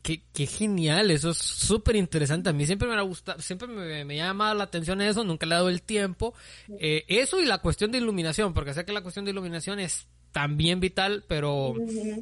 Qué, 0.02 0.22
qué, 0.32 0.46
genial, 0.46 1.10
eso 1.10 1.30
es 1.30 1.38
súper 1.38 1.96
interesante. 1.96 2.48
A 2.48 2.52
mí 2.52 2.64
siempre 2.64 2.86
me 2.86 2.94
ha 2.94 3.00
gustado, 3.00 3.40
siempre 3.40 3.66
me, 3.66 4.04
me, 4.04 4.14
llama 4.14 4.54
la 4.54 4.62
atención 4.62 5.00
eso, 5.00 5.24
nunca 5.24 5.46
le 5.46 5.52
he 5.52 5.56
dado 5.56 5.68
el 5.68 5.82
tiempo. 5.82 6.32
Eh, 6.78 7.04
eso 7.08 7.40
y 7.40 7.44
la 7.44 7.58
cuestión 7.58 7.90
de 7.90 7.98
iluminación, 7.98 8.54
porque 8.54 8.72
sé 8.72 8.84
que 8.84 8.92
la 8.92 9.00
cuestión 9.00 9.24
de 9.24 9.32
iluminación 9.32 9.80
es 9.80 10.06
también 10.36 10.80
vital, 10.80 11.24
pero 11.26 11.74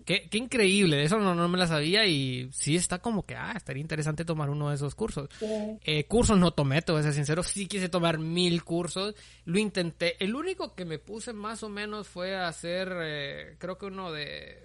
qué, 0.07 0.29
qué, 0.31 0.39
increíble, 0.39 1.03
eso 1.03 1.19
no, 1.19 1.35
no, 1.35 1.49
me 1.49 1.59
la 1.59 1.67
sabía 1.67 2.07
y 2.07 2.49
sí 2.53 2.77
está 2.77 3.01
como 3.01 3.27
que, 3.27 3.35
ah, 3.35 3.55
estaría 3.57 3.81
interesante 3.81 4.25
tomar 4.25 4.51
uno 4.51 4.69
de 4.69 4.77
esos 4.77 4.95
cursos. 4.95 5.29
Eh, 5.83 6.05
cursos 6.05 6.39
no 6.39 6.53
tomé, 6.53 6.81
te 6.81 6.93
voy 6.93 7.01
a 7.01 7.03
ser 7.03 7.13
sincero, 7.13 7.43
sí 7.43 7.67
quise 7.67 7.89
tomar 7.89 8.21
mil 8.21 8.63
cursos, 8.63 9.17
lo 9.47 9.59
intenté, 9.59 10.15
el 10.23 10.37
único 10.37 10.77
que 10.77 10.85
me 10.85 11.01
puse 11.01 11.33
más 11.33 11.65
o 11.65 11.69
menos 11.69 12.07
fue 12.07 12.37
hacer, 12.37 12.97
eh, 13.03 13.57
creo 13.59 13.79
que 13.79 13.87
uno 13.87 14.13
de 14.13 14.65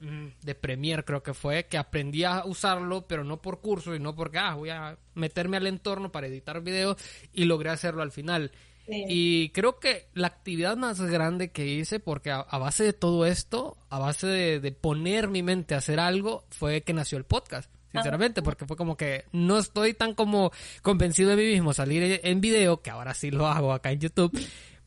mm, 0.00 0.26
de 0.42 0.54
Premiere 0.54 1.04
creo 1.04 1.22
que 1.22 1.32
fue, 1.32 1.68
que 1.68 1.78
aprendí 1.78 2.24
a 2.24 2.44
usarlo, 2.44 3.06
pero 3.06 3.24
no 3.24 3.40
por 3.40 3.62
curso 3.62 3.94
y 3.94 3.98
no 3.98 4.14
porque, 4.14 4.36
ah, 4.36 4.56
voy 4.56 4.68
a 4.68 4.98
meterme 5.14 5.56
al 5.56 5.66
entorno 5.66 6.12
para 6.12 6.26
editar 6.26 6.60
videos 6.60 6.98
y 7.32 7.46
logré 7.46 7.70
hacerlo 7.70 8.02
al 8.02 8.12
final. 8.12 8.52
Y 8.90 9.50
creo 9.50 9.78
que 9.78 10.08
la 10.14 10.26
actividad 10.26 10.76
más 10.76 11.00
grande 11.00 11.50
que 11.50 11.66
hice, 11.66 12.00
porque 12.00 12.30
a, 12.30 12.42
base 12.58 12.84
de 12.84 12.92
todo 12.92 13.26
esto, 13.26 13.76
a 13.88 13.98
base 13.98 14.26
de, 14.26 14.72
poner 14.72 15.28
mi 15.28 15.42
mente 15.42 15.74
a 15.74 15.78
hacer 15.78 16.00
algo, 16.00 16.44
fue 16.50 16.82
que 16.82 16.92
nació 16.92 17.18
el 17.18 17.24
podcast. 17.24 17.70
Sinceramente, 17.92 18.40
porque 18.40 18.66
fue 18.66 18.76
como 18.76 18.96
que 18.96 19.24
no 19.32 19.58
estoy 19.58 19.94
tan 19.94 20.14
como 20.14 20.52
convencido 20.80 21.30
de 21.30 21.36
mí 21.36 21.42
mismo 21.42 21.74
salir 21.74 22.20
en 22.22 22.40
video, 22.40 22.82
que 22.82 22.90
ahora 22.90 23.14
sí 23.14 23.32
lo 23.32 23.48
hago 23.48 23.72
acá 23.72 23.90
en 23.90 23.98
YouTube, 23.98 24.30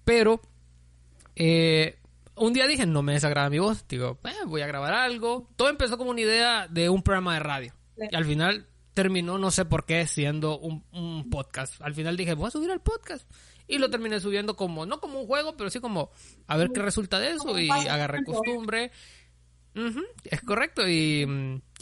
pero 0.06 0.40
eh, 1.36 1.98
un 2.36 2.54
día 2.54 2.66
dije, 2.68 2.86
no 2.86 3.02
me 3.02 3.14
desagrada 3.14 3.50
mi 3.50 3.60
voz, 3.60 3.86
digo, 3.88 4.20
eh, 4.24 4.46
voy 4.46 4.62
a 4.62 4.68
grabar 4.68 4.94
algo. 4.94 5.50
Todo 5.56 5.70
empezó 5.70 5.98
como 5.98 6.12
una 6.12 6.22
idea 6.22 6.68
de 6.68 6.90
un 6.90 7.04
programa 7.04 7.34
de 7.34 7.40
radio. 7.40 7.74
Y 8.10 8.16
al 8.16 8.26
final 8.26 8.68
terminó, 8.94 9.38
no 9.38 9.52
sé 9.52 9.66
por 9.66 9.86
qué, 9.86 10.08
siendo 10.08 10.58
un, 10.58 10.84
un 10.92 11.30
podcast. 11.30 11.82
Al 11.82 11.94
final 11.94 12.18
dije, 12.18 12.34
voy 12.34 12.48
a 12.48 12.52
subir 12.52 12.72
al 12.72 12.82
podcast. 12.82 13.30
Y 13.74 13.80
lo 13.80 13.90
terminé 13.90 14.20
subiendo 14.20 14.56
como, 14.56 14.86
no 14.86 15.00
como 15.00 15.20
un 15.20 15.26
juego, 15.26 15.58
pero 15.58 15.68
sí 15.72 15.80
como 15.80 16.12
a 16.46 16.58
ver 16.58 16.70
qué 16.72 16.80
resulta 16.80 17.20
de 17.20 17.32
eso. 17.32 17.58
Y 17.58 17.68
agarré 17.72 18.24
costumbre. 18.24 18.92
es 20.26 20.42
correcto. 20.42 20.88
Y, 20.88 21.26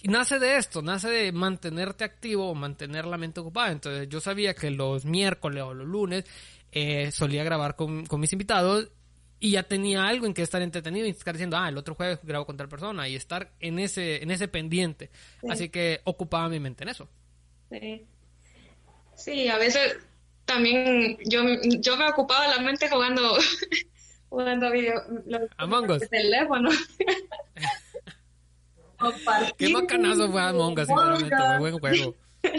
nace 0.05 0.39
de 0.39 0.55
esto, 0.55 0.81
nace 0.81 1.09
de 1.09 1.31
mantenerte 1.33 2.05
activo 2.05 2.49
o 2.49 2.55
mantener 2.55 3.03
la 3.03 3.17
mente 3.17 3.41
ocupada. 3.41 3.73
Entonces 3.73 4.07
yo 4.07 4.21
sabía 4.21 4.53
que 4.53 4.71
los 4.71 5.03
miércoles 5.03 5.63
o 5.63 5.73
los 5.73 5.85
lunes 5.85 6.23
eh, 6.71 7.11
solía 7.11 7.43
grabar 7.43 7.75
con, 7.75 8.05
mis 8.17 8.31
invitados 8.31 8.89
y 9.41 9.51
ya 9.51 9.63
tenía 9.63 10.07
algo 10.07 10.25
en 10.25 10.33
que 10.33 10.43
estar 10.43 10.61
entretenido 10.61 11.05
y 11.07 11.09
estar 11.09 11.33
diciendo, 11.33 11.57
ah, 11.57 11.67
el 11.67 11.77
otro 11.77 11.95
jueves 11.95 12.19
grabo 12.23 12.45
con 12.45 12.55
tal 12.55 12.69
persona 12.69 13.09
y 13.09 13.17
estar 13.17 13.51
en 13.59 13.79
ese, 13.79 14.23
en 14.23 14.31
ese 14.31 14.47
pendiente. 14.47 15.09
Así 15.49 15.67
que 15.67 15.99
ocupaba 16.05 16.47
mi 16.47 16.61
mente 16.61 16.85
en 16.85 16.89
eso. 16.89 17.09
Sí. 17.69 18.05
Sí, 19.17 19.49
a 19.49 19.57
veces 19.57 19.97
también 20.53 21.17
yo, 21.25 21.43
yo 21.79 21.97
me 21.97 22.09
ocupaba 22.09 22.47
la 22.47 22.59
mente 22.59 22.87
jugando 22.89 23.37
jugando 24.29 24.71
video 24.71 25.01
Among 25.57 25.91
Us. 25.91 26.09
teléfono. 26.09 26.69
Qué 29.57 29.73
bacanazo 29.73 30.31
fue 30.31 30.41
Among 30.41 30.79
Us, 30.79 30.87
sinceramente, 30.87 31.35
muy 31.35 31.71
buen 31.71 31.79
juego. 31.79 32.15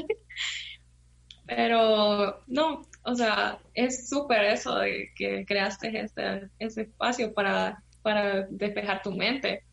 Pero 1.47 2.43
no, 2.47 2.83
o 3.05 3.15
sea, 3.15 3.59
es 3.75 4.09
súper 4.09 4.45
eso 4.45 4.77
de 4.77 5.11
que 5.15 5.45
creaste 5.47 6.01
este, 6.01 6.49
ese 6.59 6.81
espacio 6.83 7.35
para, 7.35 7.83
para 8.03 8.47
despejar 8.49 9.03
tu 9.03 9.13
mente 9.13 9.65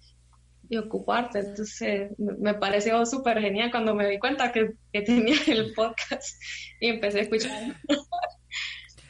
y 0.69 0.77
ocuparte. 0.77 1.39
Entonces, 1.39 2.11
me 2.17 2.53
pareció 2.53 3.05
súper 3.05 3.41
genial 3.41 3.71
cuando 3.71 3.95
me 3.95 4.07
di 4.07 4.19
cuenta 4.19 4.51
que, 4.51 4.75
tenía 4.91 5.37
el 5.47 5.73
podcast 5.73 6.41
y 6.79 6.89
empecé 6.89 7.19
a 7.19 7.21
escuchar. 7.23 7.75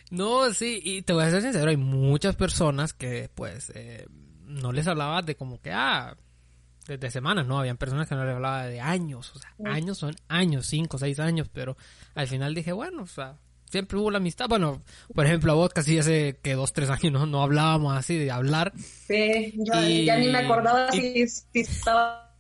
No, 0.10 0.52
sí, 0.54 0.80
y 0.84 1.02
te 1.04 1.14
voy 1.14 1.24
a 1.24 1.32
ser 1.32 1.42
sincero, 1.42 1.70
hay 1.70 1.78
muchas 1.78 2.36
personas 2.36 2.94
que 2.94 3.30
pues 3.34 3.72
eh, 3.76 4.08
no 4.46 4.72
les 4.72 4.88
hablaba 4.88 5.22
de 5.22 5.36
como 5.36 5.62
que, 5.62 5.72
ah, 5.72 6.16
de, 6.88 7.12
semanas, 7.12 7.46
¿no? 7.46 7.60
Habían 7.60 7.78
personas 7.78 8.08
que 8.08 8.16
no 8.16 8.26
les 8.26 8.34
hablaba 8.36 8.66
de 8.66 8.82
años, 8.82 9.32
o 9.36 9.40
sea, 9.40 9.54
años 9.72 10.00
son 10.00 10.16
años, 10.28 10.66
cinco, 10.66 10.98
seis 10.98 11.20
años, 11.20 11.48
pero 11.54 11.78
al 12.16 12.28
final 12.28 12.56
dije, 12.56 12.72
bueno, 12.72 13.04
o 13.04 13.08
sea, 13.08 13.38
siempre 13.70 13.98
hubo 13.98 14.12
la 14.12 14.18
amistad. 14.18 14.48
Bueno, 14.50 14.82
por 15.14 15.26
ejemplo, 15.26 15.52
a 15.52 15.56
vos 15.56 15.72
casi 15.72 16.00
hace 16.00 16.40
que 16.42 16.54
dos, 16.54 16.74
tres 16.74 16.90
años 16.90 17.14
no, 17.14 17.26
no 17.26 17.44
hablábamos 17.44 17.96
así 17.96 18.18
de 18.18 18.32
hablar. 18.32 18.74
Sí, 18.76 19.54
yo 19.56 19.74
ya 19.82 20.18
ni 20.18 20.30
me 20.30 20.40
acordaba 20.40 20.92
si, 20.92 21.26
estaba 21.54 22.34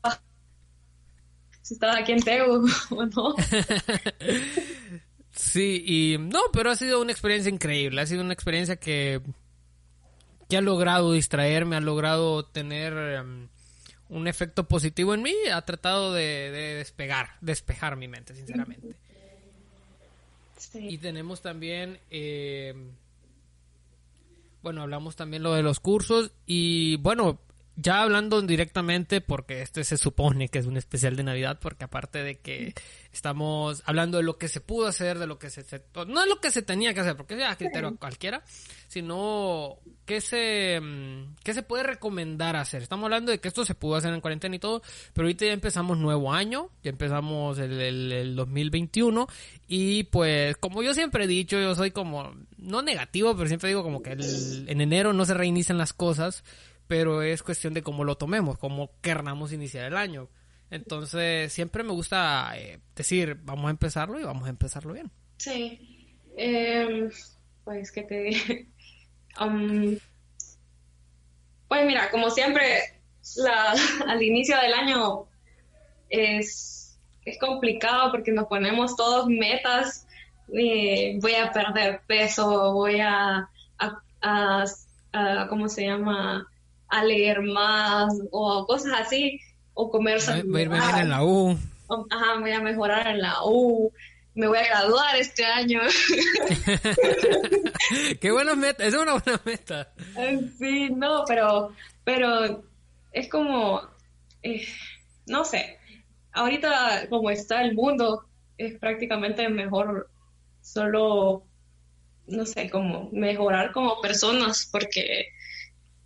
si 1.61 1.75
estaba 1.75 1.97
aquí 1.97 2.13
en 2.13 2.23
Teu 2.23 2.65
o 2.89 3.05
no. 3.05 3.35
sí, 5.31 5.83
y 5.85 6.17
no, 6.17 6.39
pero 6.53 6.71
ha 6.71 6.75
sido 6.75 7.01
una 7.01 7.11
experiencia 7.11 7.49
increíble. 7.49 8.01
Ha 8.01 8.05
sido 8.05 8.21
una 8.21 8.33
experiencia 8.33 8.75
que, 8.77 9.21
que 10.47 10.57
ha 10.57 10.61
logrado 10.61 11.13
distraerme, 11.13 11.75
ha 11.75 11.81
logrado 11.81 12.45
tener 12.45 12.93
em, 12.93 13.47
un 14.09 14.27
efecto 14.27 14.67
positivo 14.67 15.13
en 15.13 15.21
mí. 15.21 15.33
Ha 15.53 15.61
tratado 15.63 16.13
de, 16.13 16.51
de 16.51 16.75
despegar, 16.75 17.31
despejar 17.41 17.95
mi 17.95 18.07
mente, 18.07 18.35
sinceramente. 18.35 18.95
Y 20.73 20.97
tenemos 20.97 21.41
también, 21.41 21.99
eh, 22.11 22.73
bueno, 24.61 24.81
hablamos 24.81 25.15
también 25.15 25.41
lo 25.41 25.53
de 25.53 25.63
los 25.63 25.79
cursos 25.79 26.31
y 26.45 26.97
bueno, 26.97 27.39
ya 27.75 28.01
hablando 28.01 28.41
directamente, 28.41 29.21
porque 29.21 29.61
este 29.61 29.83
se 29.83 29.97
supone 29.97 30.49
que 30.49 30.59
es 30.59 30.65
un 30.65 30.77
especial 30.77 31.15
de 31.15 31.23
Navidad, 31.23 31.59
porque 31.61 31.85
aparte 31.85 32.21
de 32.21 32.39
que 32.39 32.73
estamos 33.13 33.81
hablando 33.85 34.17
de 34.17 34.23
lo 34.23 34.37
que 34.37 34.47
se 34.47 34.59
pudo 34.59 34.87
hacer, 34.87 35.17
de 35.17 35.27
lo 35.27 35.39
que 35.39 35.49
se, 35.49 35.63
no 36.07 36.21
es 36.21 36.27
lo 36.27 36.41
que 36.41 36.51
se 36.51 36.61
tenía 36.61 36.93
que 36.93 36.99
hacer, 36.99 37.15
porque 37.15 37.35
es 37.35 37.43
a 37.43 37.55
criterio 37.55 37.95
cualquiera, 37.97 38.43
sino 38.87 39.77
qué 40.05 40.19
se, 40.19 40.79
mm, 40.81 41.35
qué 41.43 41.53
se 41.53 41.63
puede 41.63 41.83
recomendar 41.83 42.55
hacer. 42.55 42.81
Estamos 42.81 43.05
hablando 43.05 43.31
de 43.31 43.39
que 43.39 43.47
esto 43.47 43.63
se 43.63 43.75
pudo 43.75 43.95
hacer 43.95 44.13
en 44.13 44.21
cuarentena 44.21 44.55
y 44.55 44.59
todo, 44.59 44.81
pero 45.13 45.27
ahorita 45.27 45.45
ya 45.45 45.53
empezamos 45.53 45.97
nuevo 45.97 46.33
año, 46.33 46.69
ya 46.83 46.89
empezamos 46.89 47.59
el, 47.59 47.79
el, 47.79 48.11
el 48.11 48.35
2021 48.35 49.27
y 49.67 50.03
pues 50.03 50.57
como 50.57 50.83
yo 50.83 50.93
siempre 50.93 51.23
he 51.23 51.27
dicho, 51.27 51.59
yo 51.59 51.75
soy 51.75 51.91
como, 51.91 52.33
no 52.57 52.81
negativo, 52.81 53.35
pero 53.35 53.47
siempre 53.47 53.69
digo 53.69 53.83
como 53.83 54.01
que 54.01 54.11
en 54.11 54.81
enero 54.81 55.13
no 55.13 55.25
se 55.25 55.33
reinician 55.33 55.77
las 55.77 55.93
cosas 55.93 56.43
pero 56.89 57.21
es 57.21 57.43
cuestión 57.43 57.75
de 57.75 57.83
cómo 57.83 58.03
lo 58.03 58.17
tomemos, 58.17 58.57
cómo 58.57 58.89
querramos 58.99 59.53
iniciar 59.53 59.85
el 59.85 59.95
año. 59.95 60.27
Entonces, 60.71 61.53
siempre 61.53 61.83
me 61.83 61.91
gusta 61.91 62.51
eh, 62.57 62.79
decir, 62.95 63.37
vamos 63.43 63.67
a 63.67 63.69
empezarlo 63.69 64.19
y 64.19 64.23
vamos 64.23 64.47
a 64.47 64.49
empezarlo 64.49 64.93
bien. 64.93 65.11
Sí, 65.37 66.17
em, 66.35 67.11
pues 67.63 67.91
que 67.91 68.01
te 68.01 68.67
um, 69.39 69.95
pues 71.67 71.85
mira, 71.85 72.09
como 72.09 72.31
siempre, 72.31 72.99
la, 73.35 73.75
al 74.07 74.23
inicio 74.23 74.57
del 74.57 74.73
año 74.73 75.27
es, 76.09 76.97
es 77.23 77.37
complicado 77.37 78.09
porque 78.09 78.31
nos 78.31 78.47
ponemos 78.47 78.95
todos 78.95 79.27
metas, 79.27 80.07
voy 80.47 81.35
a 81.35 81.51
perder 81.53 82.01
peso, 82.07 82.73
voy 82.73 82.99
a, 82.99 83.47
a 83.77 84.65
¿cómo 85.49 85.69
se 85.69 85.85
llama? 85.85 86.47
A 86.89 87.03
leer 87.03 87.41
más 87.41 88.13
o 88.31 88.65
cosas 88.65 88.93
así, 88.99 89.39
o 89.73 89.89
comer. 89.89 90.19
Va 90.27 90.33
a 90.33 90.37
ir 90.39 90.69
bien 90.69 90.95
en 90.97 91.09
la 91.09 91.23
U. 91.23 91.57
ajá, 92.09 92.39
voy 92.39 92.51
a 92.51 92.59
mejorar 92.59 93.07
en 93.07 93.21
la 93.21 93.43
U, 93.45 93.91
me 94.35 94.47
voy 94.47 94.57
a 94.57 94.67
graduar 94.67 95.15
este 95.15 95.45
año. 95.45 95.81
Qué 98.21 98.31
buena 98.31 98.55
meta, 98.55 98.85
es 98.85 98.93
una 98.93 99.13
buena 99.13 99.41
meta. 99.45 99.93
Sí, 100.57 100.89
no, 100.89 101.23
pero, 101.27 101.73
pero 102.03 102.63
es 103.11 103.29
como, 103.29 103.81
eh, 104.43 104.67
no 105.27 105.45
sé, 105.45 105.77
ahorita 106.33 107.07
como 107.09 107.29
está 107.29 107.63
el 107.63 107.75
mundo, 107.75 108.25
es 108.57 108.77
prácticamente 108.79 109.47
mejor 109.49 110.09
solo, 110.61 111.45
no 112.27 112.45
sé, 112.45 112.69
como 112.69 113.09
mejorar 113.11 113.71
como 113.71 114.01
personas, 114.01 114.67
porque 114.71 115.29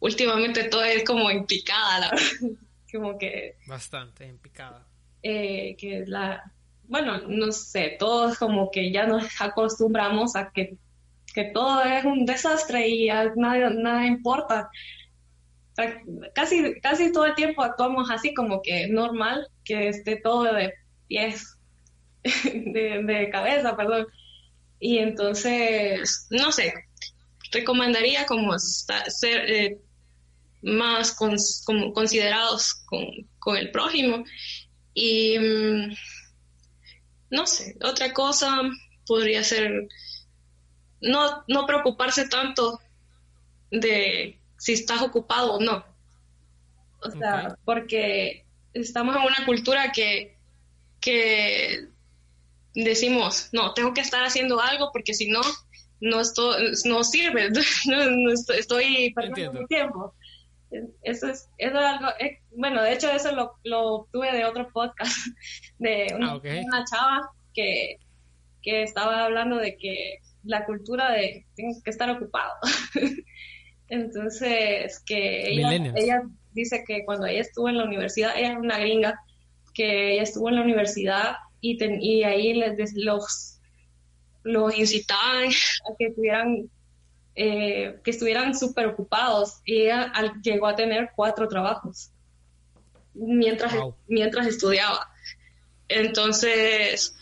últimamente 0.03 0.65
todo 0.65 0.83
es 0.83 1.03
como 1.05 1.31
implicada, 1.31 2.00
la 2.00 2.10
verdad. 2.12 2.57
como 2.91 3.17
que... 3.17 3.55
Bastante 3.65 4.27
implicada. 4.27 4.86
Eh, 5.24 5.75
que 5.77 6.03
la, 6.05 6.43
bueno, 6.83 7.19
no 7.27 7.51
sé, 7.51 7.95
todos 7.98 8.38
como 8.38 8.69
que 8.69 8.91
ya 8.91 9.07
nos 9.07 9.24
acostumbramos 9.41 10.36
a 10.36 10.51
que, 10.51 10.75
que 11.33 11.45
todo 11.45 11.81
es 11.83 12.03
un 12.03 12.25
desastre 12.25 12.88
y 12.88 13.07
nada, 13.07 13.69
nada 13.69 14.05
importa. 14.05 14.69
casi, 16.36 16.79
casi 16.81 17.12
todo 17.13 17.25
el 17.25 17.36
tiempo 17.36 17.63
actuamos 17.63 18.12
así 18.12 18.33
como 18.33 18.62
que 18.62 18.88
normal, 18.89 19.48
que 19.63 19.88
esté 19.88 20.17
todo 20.17 20.43
de 20.53 20.74
pies, 21.07 21.57
de, 22.24 23.03
de 23.03 23.29
cabeza, 23.31 23.77
perdón. 23.77 24.05
Y 24.79 24.98
entonces, 24.98 26.27
no 26.29 26.51
sé, 26.51 26.74
recomendaría 27.53 28.25
como 28.25 28.60
ser 28.60 29.50
eh, 29.50 29.77
más 30.63 31.12
como 31.65 31.93
considerados 31.93 32.75
con, 32.86 33.05
con, 33.39 33.58
el 33.58 33.72
prójimo. 33.72 34.24
Y 34.93 35.38
mm, 35.38 35.96
no 37.32 37.48
sé, 37.48 37.75
otra 37.84 38.13
cosa 38.13 38.62
podría 39.05 39.43
ser 39.43 39.88
no, 41.01 41.43
no 41.48 41.65
preocuparse 41.65 42.27
tanto 42.27 42.79
de 43.70 44.39
si 44.58 44.74
estás 44.74 45.01
ocupado 45.01 45.53
o 45.53 45.60
no. 45.60 45.86
O 47.01 47.12
sea, 47.12 47.58
porque 47.65 48.46
estamos 48.74 49.15
en 49.15 49.24
una 49.24 49.46
cultura 49.46 49.91
que, 49.91 50.38
que 51.01 51.89
decimos, 52.74 53.50
no, 53.51 53.74
tengo 53.74 53.93
que 53.93 54.01
estar 54.01 54.24
haciendo 54.24 54.62
algo 54.62 54.89
porque 54.93 55.13
si 55.13 55.27
no, 55.27 55.41
no, 56.00 56.22
estoy, 56.22 56.72
no 56.86 57.03
sirve, 57.03 57.50
no, 57.86 58.32
estoy, 58.32 59.13
perdiendo 59.13 59.60
mi 59.62 59.67
tiempo. 59.67 60.13
Eso 61.03 61.27
es, 61.27 61.50
eso 61.58 61.80
es 61.80 61.86
algo, 61.86 62.08
eh, 62.20 62.39
bueno, 62.56 62.82
de 62.82 62.94
hecho 62.94 63.12
eso 63.12 63.32
lo, 63.36 63.53
lo 63.63 63.94
obtuve 63.94 64.32
de 64.32 64.46
otro 64.46 64.70
podcast, 64.72 65.15
de 65.80 66.08
una, 66.15 66.32
ah, 66.32 66.42
una 66.44 66.84
chava 66.86 67.30
que, 67.53 67.98
que 68.62 68.84
estaba 68.84 69.25
hablando 69.25 69.58
de 69.58 69.77
que 69.77 70.20
la 70.44 70.65
cultura 70.65 71.12
de 71.12 71.46
tengo 71.56 71.74
que 71.84 71.89
estar 71.89 72.10
ocupado. 72.10 72.53
Entonces, 73.89 75.03
que 75.06 75.51
ella, 75.51 75.74
ella, 75.96 76.24
dice 76.53 76.84
que 76.88 77.06
cuando 77.06 77.27
ella 77.27 77.42
estuvo 77.42 77.70
en 77.70 77.77
la 77.77 77.84
universidad, 77.84 78.36
ella 78.36 78.53
es 78.53 78.58
una 78.58 78.80
gringa, 78.80 79.20
que 79.74 80.13
ella 80.13 80.24
estuvo 80.24 80.50
en 80.50 80.56
la 80.56 80.62
universidad 80.62 81.36
y, 81.62 81.77
y 82.00 82.24
ahí 82.24 82.53
les, 82.53 82.94
los, 82.96 83.60
los 84.44 84.77
incitaban 84.77 85.48
a 85.89 85.96
que 85.98 86.06
estuvieran 86.08 86.70
eh, 87.35 87.99
que 88.03 88.11
estuvieran 88.11 88.57
súper 88.57 88.87
ocupados 88.87 89.61
y 89.65 89.83
ella 89.83 90.11
llegó 90.43 90.67
a 90.67 90.75
tener 90.75 91.11
cuatro 91.15 91.47
trabajos 91.47 92.11
mientras, 93.13 93.73
mientras 94.07 94.47
estudiaba. 94.47 95.09
Entonces, 95.87 97.15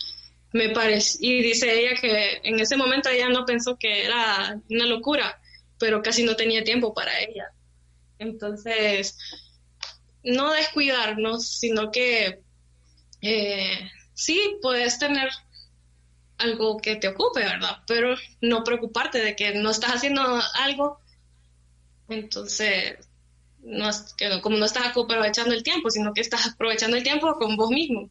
me 0.54 0.70
parece, 0.70 1.18
y 1.22 1.42
dice 1.42 1.74
ella 1.74 2.00
que 2.00 2.42
en 2.44 2.60
ese 2.60 2.78
momento 2.78 3.10
ella 3.10 3.30
no 3.30 3.46
pensó 3.46 3.78
que 3.78 4.06
era 4.06 4.60
una 4.70 4.86
locura, 4.86 5.40
pero 5.80 6.02
casi 6.02 6.24
no 6.24 6.36
tenía 6.36 6.64
tiempo 6.64 6.94
para 6.94 7.20
ella. 7.20 7.52
Entonces, 8.20 9.18
no 10.24 10.52
descuidarnos, 10.52 11.48
sino 11.48 11.92
que 11.92 12.42
eh, 13.22 13.90
sí, 14.14 14.58
puedes 14.62 15.00
tener 15.00 15.30
algo 16.42 16.78
que 16.78 16.96
te 16.96 17.08
ocupe, 17.08 17.40
¿verdad? 17.40 17.78
Pero 17.88 18.16
no 18.42 18.64
preocuparte 18.64 19.20
de 19.20 19.36
que 19.36 19.54
no 19.56 19.70
estás 19.70 19.92
haciendo 19.92 20.22
algo, 20.56 21.00
entonces, 22.10 22.98
no 23.60 23.90
como 24.42 24.58
no 24.58 24.66
estás 24.66 24.88
aprovechando 24.88 25.54
el 25.54 25.64
tiempo, 25.64 25.90
sino 25.90 26.14
que 26.14 26.22
estás 26.22 26.48
aprovechando 26.48 26.98
el 26.98 27.04
tiempo 27.04 27.36
con 27.36 27.56
vos 27.56 27.70
mismo. 27.70 28.10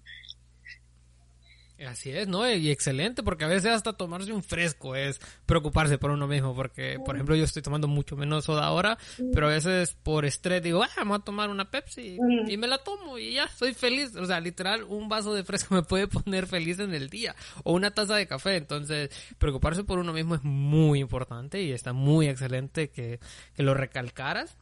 Así 1.86 2.10
es, 2.10 2.28
¿no? 2.28 2.50
Y 2.50 2.70
excelente, 2.70 3.22
porque 3.22 3.44
a 3.44 3.48
veces 3.48 3.70
hasta 3.70 3.94
tomarse 3.94 4.32
un 4.32 4.42
fresco 4.42 4.96
es 4.96 5.18
preocuparse 5.46 5.96
por 5.96 6.10
uno 6.10 6.26
mismo, 6.26 6.54
porque, 6.54 6.98
por 7.04 7.14
ejemplo, 7.14 7.34
yo 7.34 7.44
estoy 7.44 7.62
tomando 7.62 7.88
mucho 7.88 8.16
menos 8.16 8.44
soda 8.44 8.66
ahora, 8.66 8.98
pero 9.32 9.46
a 9.46 9.50
veces 9.50 9.96
por 10.02 10.26
estrés 10.26 10.62
digo, 10.62 10.82
ah, 10.82 11.04
voy 11.04 11.16
a 11.16 11.20
tomar 11.20 11.48
una 11.48 11.70
Pepsi 11.70 12.18
y 12.48 12.56
me 12.56 12.66
la 12.66 12.78
tomo 12.78 13.18
y 13.18 13.34
ya, 13.34 13.48
soy 13.48 13.72
feliz. 13.72 14.14
O 14.16 14.26
sea, 14.26 14.40
literal, 14.40 14.84
un 14.84 15.08
vaso 15.08 15.32
de 15.32 15.42
fresco 15.42 15.74
me 15.74 15.82
puede 15.82 16.06
poner 16.06 16.46
feliz 16.46 16.78
en 16.80 16.92
el 16.92 17.08
día, 17.08 17.34
o 17.64 17.72
una 17.72 17.90
taza 17.90 18.16
de 18.16 18.26
café. 18.26 18.56
Entonces, 18.56 19.10
preocuparse 19.38 19.84
por 19.84 19.98
uno 19.98 20.12
mismo 20.12 20.34
es 20.34 20.44
muy 20.44 21.00
importante 21.00 21.62
y 21.62 21.72
está 21.72 21.92
muy 21.92 22.28
excelente 22.28 22.90
que, 22.90 23.20
que 23.54 23.62
lo 23.62 23.74
recalcaras. 23.74 24.58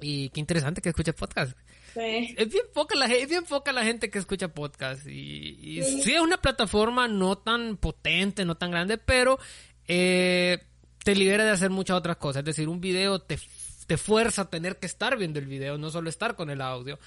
Y 0.00 0.28
qué 0.30 0.40
interesante 0.40 0.82
que 0.82 0.90
escuches 0.90 1.14
podcast. 1.14 1.56
Es 1.96 2.48
bien 2.48 2.64
poca 2.72 2.94
la, 2.94 3.06
es 3.06 3.28
bien 3.28 3.44
poca 3.44 3.72
la 3.72 3.84
gente 3.84 4.10
que 4.10 4.18
escucha 4.18 4.48
podcast. 4.48 5.06
Y, 5.06 5.80
sí. 5.82 6.14
es 6.14 6.20
una 6.20 6.38
plataforma 6.38 7.08
no 7.08 7.38
tan 7.38 7.76
potente, 7.76 8.44
no 8.44 8.56
tan 8.56 8.70
grande, 8.70 8.98
pero 8.98 9.38
eh, 9.86 10.58
te 11.02 11.14
libera 11.14 11.44
de 11.44 11.50
hacer 11.50 11.70
muchas 11.70 11.96
otras 11.96 12.16
cosas. 12.16 12.40
Es 12.40 12.46
decir, 12.46 12.68
un 12.68 12.80
video 12.80 13.20
te, 13.20 13.38
te 13.86 13.96
fuerza 13.96 14.42
a 14.42 14.50
tener 14.50 14.78
que 14.78 14.86
estar 14.86 15.16
viendo 15.16 15.38
el 15.38 15.46
video, 15.46 15.78
no 15.78 15.90
solo 15.90 16.08
estar 16.08 16.36
con 16.36 16.50
el 16.50 16.60
audio. 16.60 16.98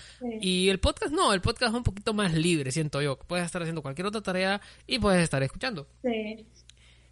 Y 0.42 0.70
el 0.70 0.80
podcast 0.80 1.12
no, 1.12 1.34
el 1.34 1.42
podcast 1.42 1.72
es 1.74 1.78
un 1.78 1.84
poquito 1.84 2.14
más 2.14 2.34
libre, 2.34 2.72
siento 2.72 3.02
yo. 3.02 3.18
Puedes 3.18 3.46
estar 3.46 3.62
haciendo 3.62 3.82
cualquier 3.82 4.08
otra 4.08 4.22
tarea 4.22 4.62
y 4.86 5.00
puedes 5.00 5.24
estar 5.24 5.42
escuchando. 5.44 5.88
Sí. 6.04 6.46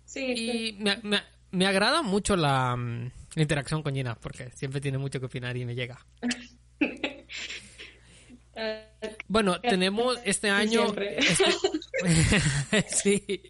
Sí, 0.06 0.22
y 0.22 0.74
me, 0.84 1.00
me, 1.02 1.20
me, 1.50 1.66
agrada 1.66 2.04
mucho 2.04 2.36
la, 2.36 2.76
mm, 2.76 3.12
la 3.34 3.42
interacción 3.42 3.82
con 3.82 3.96
Gina, 3.96 4.14
porque 4.14 4.52
siempre 4.52 4.80
tiene 4.80 5.00
mucho 5.00 5.20
que 5.20 5.26
opinar 5.26 5.58
y 5.58 5.66
me 5.66 5.74
llega. 5.74 6.06
Bueno, 9.28 9.60
tenemos 9.62 10.20
este 10.24 10.50
año... 10.50 10.94
Este, 10.98 12.90
sí. 12.90 13.42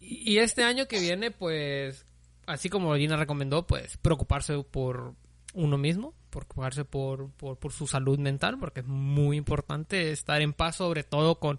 Y 0.00 0.38
este 0.38 0.62
año 0.62 0.86
que 0.86 1.00
viene, 1.00 1.30
pues, 1.30 2.06
así 2.46 2.68
como 2.68 2.94
Gina 2.96 3.16
recomendó, 3.16 3.66
pues, 3.66 3.96
preocuparse 3.96 4.62
por 4.62 5.14
uno 5.54 5.78
mismo, 5.78 6.14
preocuparse 6.30 6.84
por, 6.84 7.30
por, 7.32 7.58
por 7.58 7.72
su 7.72 7.86
salud 7.86 8.18
mental, 8.18 8.58
porque 8.58 8.80
es 8.80 8.86
muy 8.86 9.36
importante 9.36 10.12
estar 10.12 10.40
en 10.42 10.52
paz, 10.52 10.76
sobre 10.76 11.02
todo 11.02 11.40
con 11.40 11.58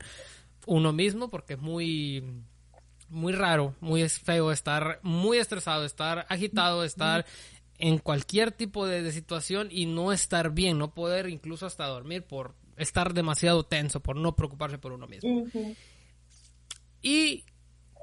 uno 0.65 0.93
mismo, 0.93 1.30
porque 1.30 1.54
es 1.54 1.60
muy 1.60 2.23
muy 3.10 3.34
raro, 3.34 3.73
muy 3.80 4.08
feo 4.10 4.52
estar 4.52 5.00
muy 5.02 5.38
estresado, 5.38 5.86
estar 5.86 6.26
agitado, 6.30 6.84
estar 6.84 7.26
en 7.77 7.99
cualquier 7.99 8.51
tipo 8.51 8.87
de, 8.87 9.11
situación 9.11 9.69
y 9.71 9.85
no 9.85 10.11
estar 10.11 10.51
bien, 10.51 10.77
no 10.77 10.93
poder 10.93 11.29
incluso 11.29 11.65
hasta 11.65 11.85
dormir 11.85 12.23
por 12.23 12.55
estar 12.75 13.13
demasiado 13.13 13.63
tenso, 13.63 14.01
por 14.01 14.15
no 14.15 14.35
preocuparse 14.35 14.77
por 14.77 14.91
uno 14.91 15.07
mismo. 15.07 15.45
Y 17.01 17.43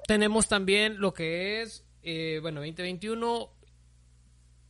tenemos 0.07 0.49
también 0.49 1.01
lo 1.01 1.13
que 1.15 1.63
es, 1.63 1.85
eh, 2.03 2.39
bueno, 2.41 2.61
2021, 2.61 3.51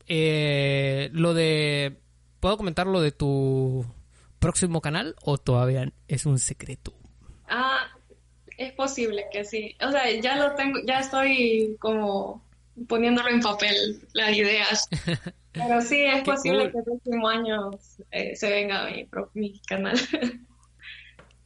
eh, 0.06 1.10
lo 1.12 1.34
de, 1.34 2.00
¿puedo 2.40 2.56
comentar 2.56 2.86
lo 2.86 3.00
de 3.00 3.12
tu 3.12 3.84
próximo 4.38 4.80
canal 4.80 5.16
o 5.22 5.38
todavía 5.38 5.90
es 6.08 6.26
un 6.26 6.38
secreto? 6.38 6.92
Ah, 7.48 7.88
es 8.56 8.72
posible 8.72 9.26
que 9.32 9.44
sí. 9.44 9.76
O 9.80 9.90
sea, 9.90 10.10
ya 10.20 10.36
lo 10.36 10.54
tengo, 10.54 10.80
ya 10.86 11.00
estoy 11.00 11.76
como 11.78 12.42
poniéndolo 12.88 13.28
en 13.28 13.40
papel 13.40 14.00
las 14.12 14.37
ideas. 14.37 14.88
Pero 15.52 15.80
sí, 15.80 16.04
es 16.04 16.22
posible 16.22 16.70
que 16.70 16.78
el 16.78 16.84
próximo 16.84 17.28
año 17.28 17.70
eh, 18.10 18.34
se 18.34 18.50
venga 18.50 18.90
mi, 18.90 19.08
mi 19.34 19.58
canal. 19.60 19.96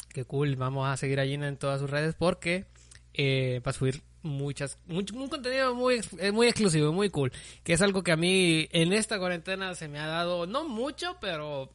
Qué 0.08 0.24
cool, 0.24 0.56
vamos 0.56 0.88
a 0.88 0.96
seguir 0.96 1.20
a 1.20 1.26
Gina 1.26 1.46
en 1.46 1.58
todas 1.58 1.80
sus 1.80 1.90
redes 1.90 2.14
porque 2.14 2.64
eh, 3.12 3.60
va 3.64 3.70
a 3.70 3.74
subir 3.74 4.02
muchas, 4.22 4.78
mucho, 4.86 5.14
un 5.14 5.28
contenido 5.28 5.74
muy, 5.74 6.00
eh, 6.18 6.32
muy 6.32 6.48
exclusivo, 6.48 6.92
muy 6.92 7.10
cool, 7.10 7.32
que 7.62 7.74
es 7.74 7.82
algo 7.82 8.02
que 8.02 8.12
a 8.12 8.16
mí 8.16 8.68
en 8.72 8.92
esta 8.92 9.18
cuarentena 9.18 9.74
se 9.74 9.88
me 9.88 9.98
ha 9.98 10.06
dado, 10.06 10.46
no 10.46 10.66
mucho, 10.66 11.18
pero 11.20 11.70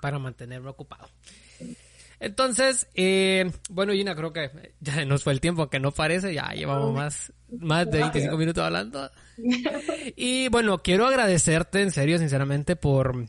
para 0.00 0.18
mantenerme 0.18 0.68
ocupado. 0.68 1.08
Entonces, 2.20 2.88
eh, 2.94 3.50
bueno, 3.70 3.92
Gina, 3.92 4.14
creo 4.14 4.32
que 4.32 4.72
ya 4.80 5.04
nos 5.04 5.22
fue 5.22 5.32
el 5.32 5.40
tiempo, 5.40 5.68
que 5.68 5.80
no 5.80 5.92
parece, 5.92 6.34
ya 6.34 6.52
llevamos 6.52 6.94
más, 6.94 7.32
más 7.58 7.90
de 7.90 7.98
25 7.98 8.36
minutos 8.36 8.64
hablando. 8.64 9.10
Y 10.16 10.48
bueno, 10.48 10.78
quiero 10.78 11.06
agradecerte 11.06 11.82
en 11.82 11.90
serio, 11.90 12.18
sinceramente, 12.18 12.76
por, 12.76 13.26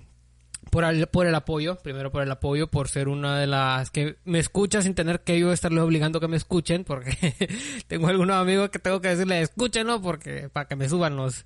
por 0.69 0.83
el, 0.83 1.07
por 1.07 1.25
el 1.25 1.33
apoyo, 1.35 1.77
primero 1.77 2.11
por 2.11 2.21
el 2.21 2.31
apoyo, 2.31 2.67
por 2.67 2.89
ser 2.89 3.07
una 3.07 3.39
de 3.39 3.47
las 3.47 3.91
que 3.91 4.17
me 4.23 4.39
escucha 4.39 4.81
sin 4.81 4.93
tener 4.93 5.21
que 5.21 5.39
yo 5.39 5.51
estarles 5.51 5.83
obligando 5.83 6.19
que 6.19 6.27
me 6.27 6.37
escuchen, 6.37 6.83
porque 6.83 7.33
tengo 7.87 8.07
algunos 8.07 8.35
amigos 8.35 8.69
que 8.69 8.79
tengo 8.79 9.01
que 9.01 9.09
decirles 9.09 9.49
escúchenlo 9.49 10.01
porque 10.01 10.49
para 10.49 10.67
que 10.67 10.75
me 10.75 10.89
suban 10.89 11.15
los, 11.15 11.45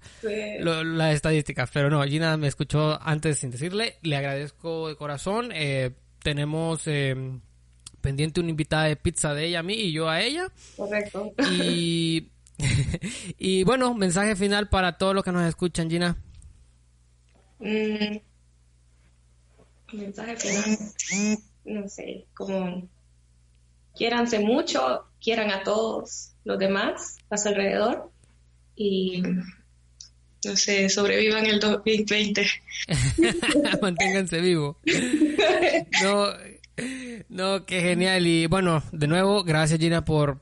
las 0.62 1.14
estadísticas. 1.14 1.70
Pero 1.72 1.90
no, 1.90 2.04
Gina 2.04 2.38
me 2.38 2.48
escuchó 2.48 3.00
antes 3.02 3.40
sin 3.40 3.52
decirle, 3.52 3.96
le 4.02 4.18
agradezco 4.18 4.90
de 4.90 4.96
corazón. 4.96 5.52
Eh, 5.54 5.92
tenemos 6.22 6.88
eh, 6.88 7.16
pendiente 8.02 8.40
una 8.40 8.50
invitada 8.50 8.86
de 8.86 8.96
pizza 8.96 9.34
de 9.34 9.48
ella 9.48 9.60
a 9.60 9.64
mí 9.64 9.74
y 9.74 9.92
yo 9.92 10.10
a 10.10 10.22
ella. 10.22 10.48
Correcto. 10.76 11.34
Y, 11.52 12.32
y 13.38 13.64
bueno, 13.64 13.94
mensaje 13.94 14.36
final 14.36 14.70
para 14.70 14.98
todos 14.98 15.16
los 15.16 15.24
que 15.24 15.32
nos 15.32 15.48
escuchan, 15.48 15.90
Gina. 15.90 16.18
Mm, 17.60 18.18
mensaje 19.94 20.38
final, 20.38 20.78
no 21.66 21.90
sé, 21.90 22.26
como 22.34 22.88
quiéranse 23.96 24.40
mucho, 24.40 25.06
quieran 25.22 25.52
a 25.52 25.64
todos 25.64 26.34
los 26.46 26.58
demás 26.58 27.18
a 27.30 27.38
su 27.38 27.50
alrededor 27.50 28.12
y 28.76 29.24
sé, 30.42 30.90
sobrevivan 30.90 31.46
el 31.46 31.60
2020. 31.60 32.46
Manténganse 33.82 34.42
vivos. 34.42 34.78
No, 36.02 36.28
no, 37.28 37.66
qué 37.66 37.82
genial. 37.82 38.26
Y 38.26 38.48
bueno, 38.48 38.82
de 38.94 39.08
nuevo, 39.08 39.44
gracias 39.44 39.80
Gina 39.80 40.06
por, 40.06 40.40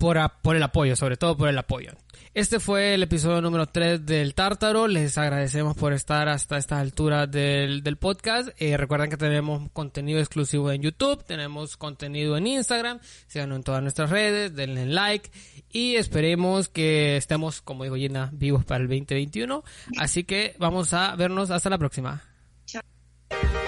por, 0.00 0.18
por 0.42 0.56
el 0.56 0.62
apoyo, 0.62 0.96
sobre 0.96 1.16
todo 1.16 1.36
por 1.36 1.48
el 1.48 1.58
apoyo. 1.58 1.92
Este 2.34 2.60
fue 2.60 2.94
el 2.94 3.02
episodio 3.02 3.40
número 3.40 3.66
3 3.66 4.04
del 4.04 4.34
Tártaro. 4.34 4.86
Les 4.86 5.16
agradecemos 5.16 5.76
por 5.76 5.92
estar 5.92 6.28
hasta 6.28 6.58
esta 6.58 6.78
altura 6.78 7.26
del, 7.26 7.82
del 7.82 7.96
podcast. 7.96 8.50
Eh, 8.58 8.76
recuerden 8.76 9.10
que 9.10 9.16
tenemos 9.16 9.70
contenido 9.72 10.20
exclusivo 10.20 10.70
en 10.70 10.82
YouTube, 10.82 11.24
tenemos 11.24 11.76
contenido 11.76 12.36
en 12.36 12.46
Instagram, 12.46 13.00
síganos 13.26 13.56
en 13.56 13.62
todas 13.62 13.82
nuestras 13.82 14.10
redes, 14.10 14.54
denle 14.54 14.86
like 14.86 15.30
y 15.72 15.96
esperemos 15.96 16.68
que 16.68 17.16
estemos, 17.16 17.62
como 17.62 17.84
digo 17.84 17.96
Gina, 17.96 18.30
vivos 18.32 18.64
para 18.64 18.82
el 18.82 18.88
2021. 18.88 19.64
Así 19.96 20.24
que 20.24 20.54
vamos 20.58 20.92
a 20.92 21.16
vernos 21.16 21.50
hasta 21.50 21.70
la 21.70 21.78
próxima. 21.78 22.22
Hola, 23.30 23.67